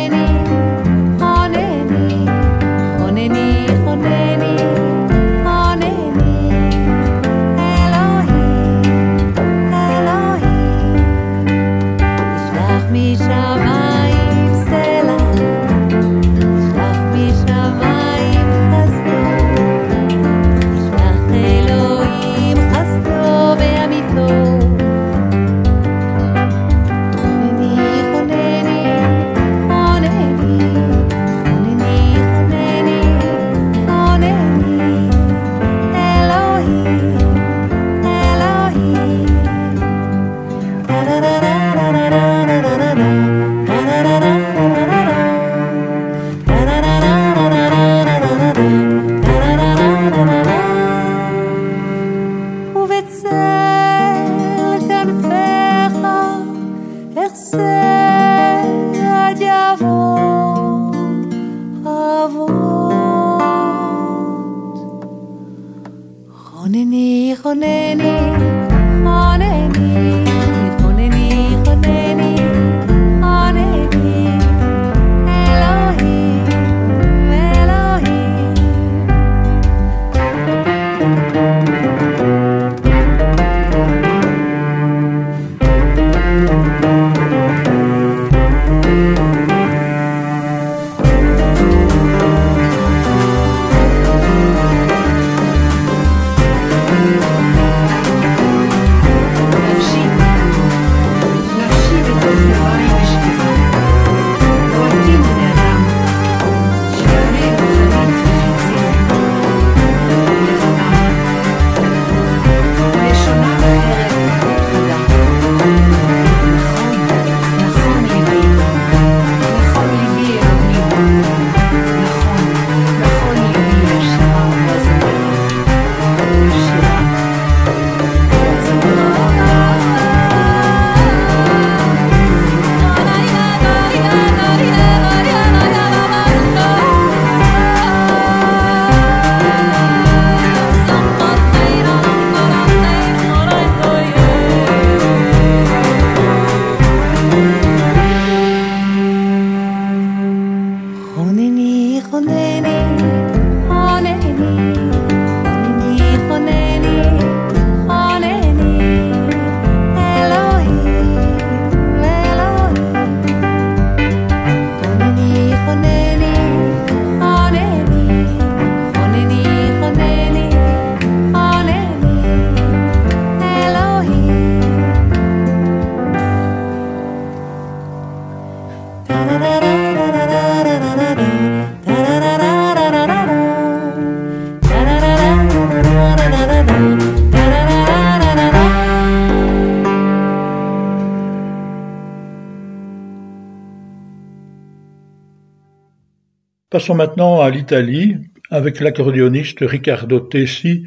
Passons 196.85 196.97
maintenant 196.97 197.41
à 197.41 197.49
l'Italie 197.49 198.19
avec 198.51 198.79
l'accordéoniste 198.79 199.61
Riccardo 199.63 200.21
Tessi 200.21 200.85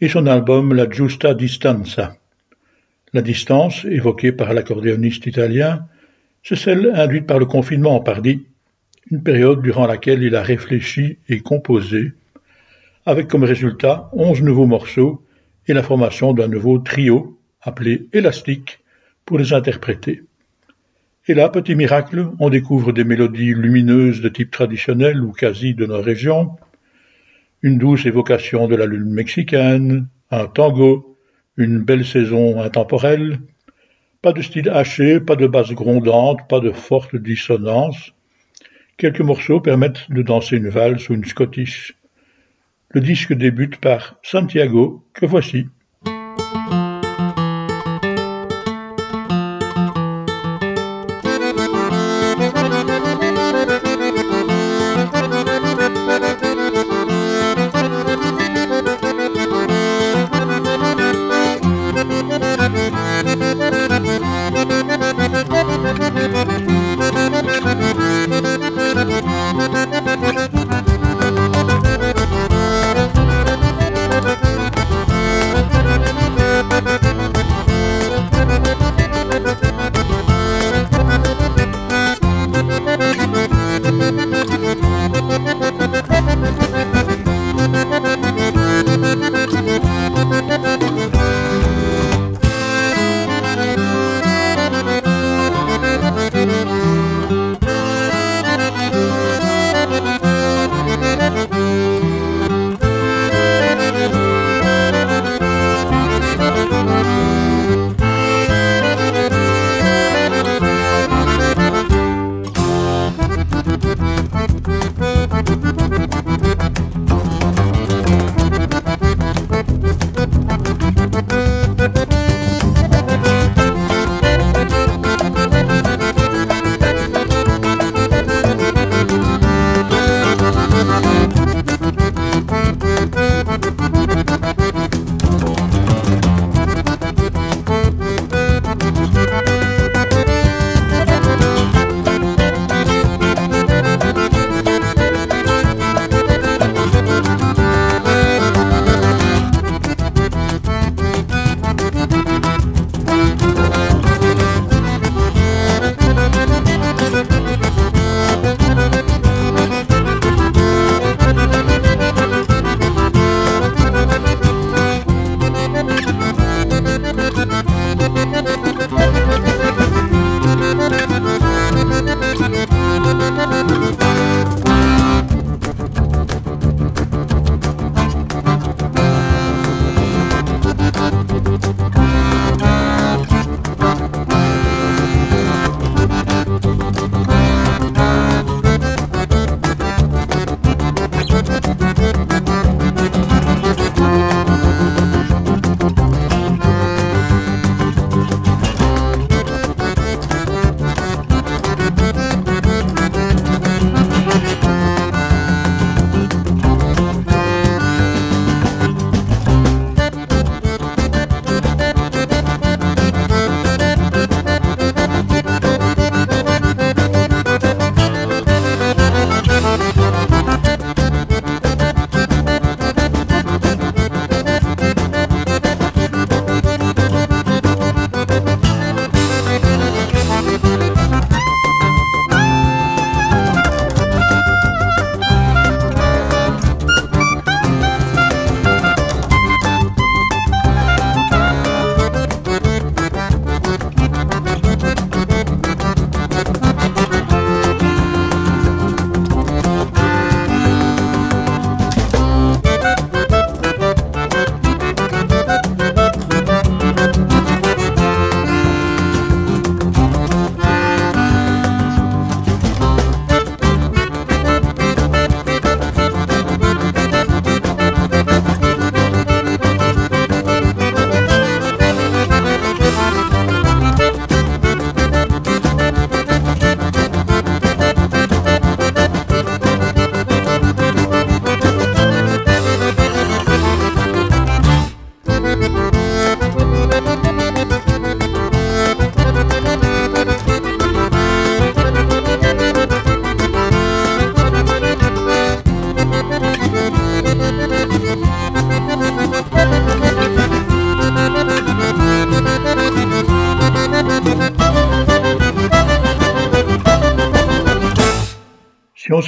et 0.00 0.08
son 0.08 0.26
album 0.26 0.74
La 0.74 0.90
Giusta 0.90 1.34
Distanza. 1.34 2.16
La 3.12 3.22
distance, 3.22 3.84
évoquée 3.84 4.32
par 4.32 4.52
l'accordéoniste 4.54 5.24
italien, 5.26 5.86
c'est 6.42 6.56
celle 6.56 6.90
induite 6.96 7.28
par 7.28 7.38
le 7.38 7.46
confinement 7.46 7.94
en 7.94 8.00
Pardie, 8.00 8.44
une 9.12 9.22
période 9.22 9.62
durant 9.62 9.86
laquelle 9.86 10.24
il 10.24 10.34
a 10.34 10.42
réfléchi 10.42 11.18
et 11.28 11.38
composé, 11.38 12.10
avec 13.04 13.28
comme 13.28 13.44
résultat 13.44 14.10
onze 14.14 14.42
nouveaux 14.42 14.66
morceaux 14.66 15.22
et 15.68 15.74
la 15.74 15.84
formation 15.84 16.32
d'un 16.32 16.48
nouveau 16.48 16.80
trio 16.80 17.38
appelé 17.62 18.08
Élastique 18.12 18.80
pour 19.24 19.38
les 19.38 19.52
interpréter. 19.52 20.22
Et 21.28 21.34
là, 21.34 21.48
petit 21.48 21.74
miracle, 21.74 22.28
on 22.38 22.50
découvre 22.50 22.92
des 22.92 23.02
mélodies 23.02 23.52
lumineuses 23.52 24.20
de 24.20 24.28
type 24.28 24.52
traditionnel 24.52 25.24
ou 25.24 25.32
quasi 25.32 25.74
de 25.74 25.84
nos 25.84 26.00
régions, 26.00 26.56
une 27.62 27.78
douce 27.78 28.06
évocation 28.06 28.68
de 28.68 28.76
la 28.76 28.86
lune 28.86 29.10
mexicaine, 29.10 30.06
un 30.30 30.46
tango, 30.46 31.18
une 31.56 31.80
belle 31.80 32.04
saison 32.04 32.60
intemporelle, 32.60 33.40
pas 34.22 34.32
de 34.32 34.40
style 34.40 34.68
haché, 34.68 35.18
pas 35.18 35.34
de 35.34 35.48
basse 35.48 35.72
grondante, 35.72 36.48
pas 36.48 36.60
de 36.60 36.70
forte 36.70 37.16
dissonance. 37.16 38.12
Quelques 38.96 39.20
morceaux 39.20 39.60
permettent 39.60 40.08
de 40.08 40.22
danser 40.22 40.56
une 40.58 40.68
valse 40.68 41.08
ou 41.08 41.14
une 41.14 41.24
scottish. 41.24 41.96
Le 42.90 43.00
disque 43.00 43.32
débute 43.32 43.78
par 43.78 44.16
Santiago, 44.22 45.04
que 45.12 45.26
voici. 45.26 45.66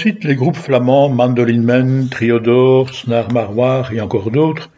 Cite 0.02 0.22
les 0.22 0.36
groupes 0.36 0.54
flamands 0.54 1.08
Mandoline 1.08 1.64
Men, 1.64 2.08
Triodor, 2.08 2.94
Snar 2.94 3.32
Maroir 3.32 3.92
et 3.92 4.00
encore 4.00 4.30
d'autres, 4.30 4.70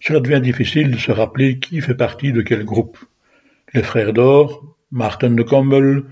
cela 0.00 0.18
devient 0.18 0.40
difficile 0.40 0.90
de 0.90 0.96
se 0.96 1.12
rappeler 1.12 1.60
qui 1.60 1.80
fait 1.80 1.94
partie 1.94 2.32
de 2.32 2.42
quel 2.42 2.64
groupe. 2.64 2.98
Les 3.72 3.84
frères 3.84 4.12
d'or, 4.12 4.64
Martin 4.90 5.30
de 5.30 5.44
Campbell, 5.44 6.02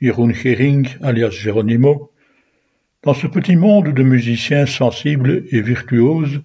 Jeroen 0.00 0.34
Gering, 0.34 0.88
alias 1.00 1.30
Geronimo. 1.30 2.10
Dans 3.04 3.14
ce 3.14 3.28
petit 3.28 3.54
monde 3.54 3.94
de 3.94 4.02
musiciens 4.02 4.66
sensibles 4.66 5.44
et 5.52 5.62
virtuoses, 5.62 6.42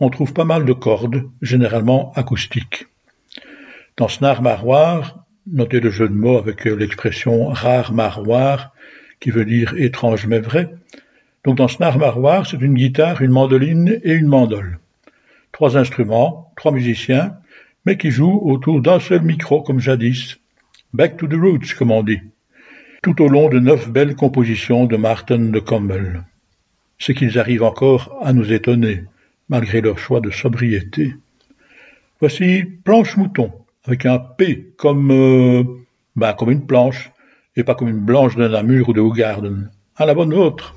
on 0.00 0.10
trouve 0.10 0.34
pas 0.34 0.44
mal 0.44 0.66
de 0.66 0.74
cordes, 0.74 1.22
généralement 1.40 2.12
acoustiques. 2.14 2.88
Dans 3.96 4.08
Snar 4.08 4.42
Maroir, 4.42 5.24
notez 5.50 5.80
le 5.80 5.88
jeu 5.88 6.10
de 6.10 6.14
mots 6.14 6.36
avec 6.36 6.66
l'expression 6.66 7.46
rare 7.46 7.94
maroir, 7.94 8.74
qui 9.20 9.30
veut 9.30 9.44
dire 9.44 9.74
étrange 9.76 10.26
mais 10.26 10.40
vrai. 10.40 10.74
Donc 11.44 11.56
dans 11.56 11.68
Snar 11.68 11.98
Maroir, 11.98 12.46
c'est 12.46 12.60
une 12.60 12.74
guitare, 12.74 13.22
une 13.22 13.30
mandoline 13.30 14.00
et 14.02 14.12
une 14.12 14.26
mandole. 14.26 14.78
Trois 15.52 15.76
instruments, 15.76 16.52
trois 16.56 16.72
musiciens, 16.72 17.34
mais 17.86 17.96
qui 17.96 18.10
jouent 18.10 18.40
autour 18.44 18.80
d'un 18.80 19.00
seul 19.00 19.22
micro 19.22 19.62
comme 19.62 19.80
jadis. 19.80 20.38
Back 20.92 21.16
to 21.16 21.26
the 21.26 21.34
roots, 21.34 21.74
comme 21.78 21.90
on 21.90 22.02
dit. 22.02 22.20
Tout 23.02 23.22
au 23.22 23.28
long 23.28 23.48
de 23.48 23.58
neuf 23.58 23.88
belles 23.88 24.16
compositions 24.16 24.84
de 24.84 24.96
Martin 24.96 25.38
de 25.38 25.60
Campbell. 25.60 26.24
C'est 26.98 27.14
qu'ils 27.14 27.38
arrivent 27.38 27.62
encore 27.62 28.18
à 28.22 28.32
nous 28.32 28.52
étonner, 28.52 29.04
malgré 29.48 29.80
leur 29.80 29.98
choix 29.98 30.20
de 30.20 30.30
sobriété. 30.30 31.14
Voici 32.20 32.64
Planche 32.84 33.16
Mouton, 33.16 33.52
avec 33.84 34.04
un 34.04 34.18
P 34.18 34.72
comme, 34.76 35.10
euh, 35.10 35.64
ben, 36.16 36.34
comme 36.34 36.50
une 36.50 36.66
planche, 36.66 37.10
et 37.56 37.64
pas 37.64 37.74
comme 37.74 37.88
une 37.88 38.04
blanche 38.04 38.36
de 38.36 38.46
Namur 38.46 38.88
ou 38.88 38.92
de 38.92 39.00
Hougarden. 39.00 39.70
À 39.96 40.06
la 40.06 40.14
bonne 40.14 40.32
vôtre. 40.32 40.74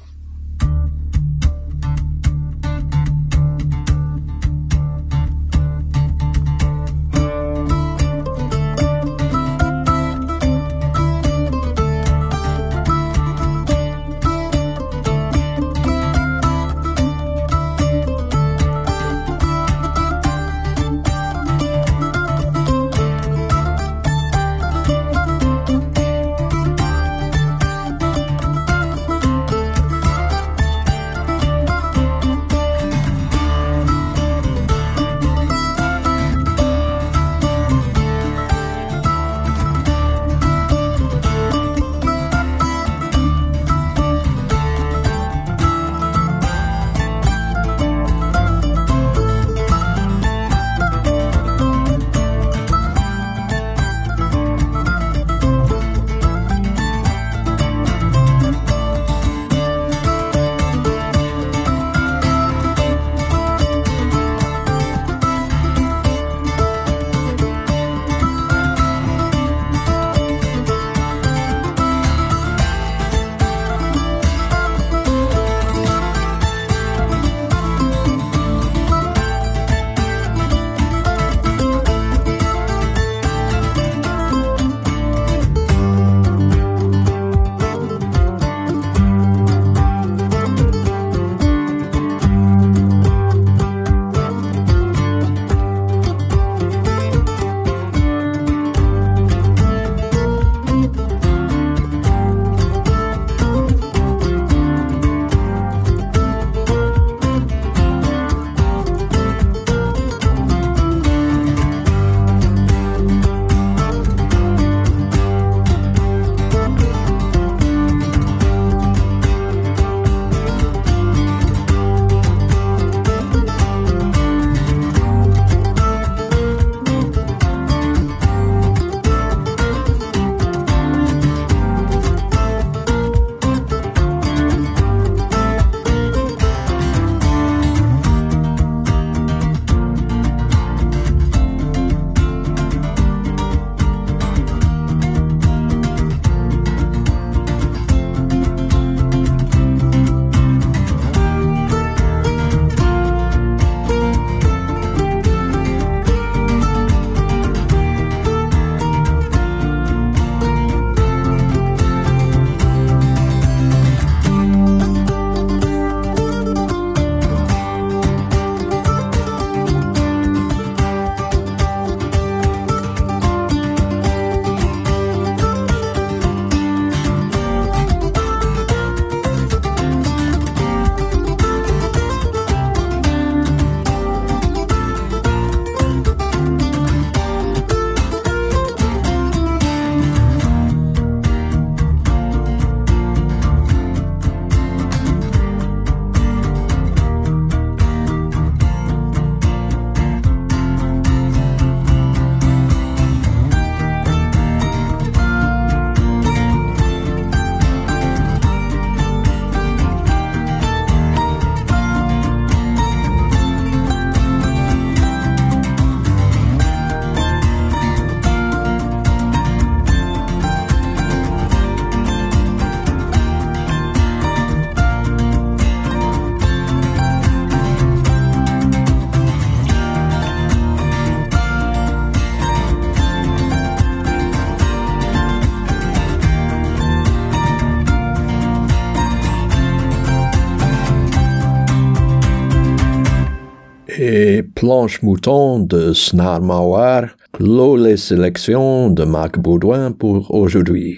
Et 244.64 244.66
Planche 244.66 245.02
Mouton 245.02 245.60
de 245.60 245.92
Snar 245.92 246.42
Mawar 246.42 247.08
clôt 247.34 247.76
les 247.76 247.98
sélections 247.98 248.90
de 248.90 249.04
Marc 249.04 249.38
Baudouin 249.38 249.92
pour 249.92 250.34
aujourd'hui. 250.34 250.98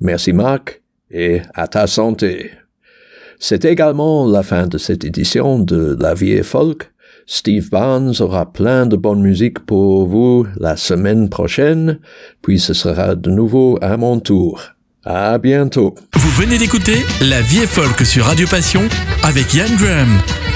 Merci 0.00 0.34
Marc 0.34 0.82
et 1.10 1.40
à 1.54 1.68
ta 1.68 1.86
santé. 1.86 2.50
C'est 3.38 3.64
également 3.64 4.26
la 4.26 4.42
fin 4.42 4.66
de 4.66 4.76
cette 4.76 5.06
édition 5.06 5.58
de 5.58 5.96
La 5.98 6.12
Vie 6.12 6.32
est 6.32 6.42
Folk. 6.42 6.92
Steve 7.26 7.70
Barnes 7.70 8.12
aura 8.20 8.52
plein 8.52 8.84
de 8.84 8.96
bonne 8.96 9.22
musique 9.22 9.60
pour 9.60 10.06
vous 10.06 10.46
la 10.58 10.76
semaine 10.76 11.30
prochaine, 11.30 11.98
puis 12.42 12.58
ce 12.58 12.74
sera 12.74 13.14
de 13.14 13.30
nouveau 13.30 13.78
à 13.80 13.96
mon 13.96 14.20
tour. 14.20 14.60
À 15.04 15.38
bientôt. 15.38 15.94
Vous 16.14 16.30
venez 16.42 16.58
d'écouter 16.58 16.98
La 17.22 17.40
Vie 17.40 17.60
est 17.60 17.66
Folk 17.66 18.04
sur 18.04 18.26
Radio 18.26 18.46
Passion 18.46 18.82
avec 19.22 19.54
Yann 19.54 19.74
Graham. 19.76 20.51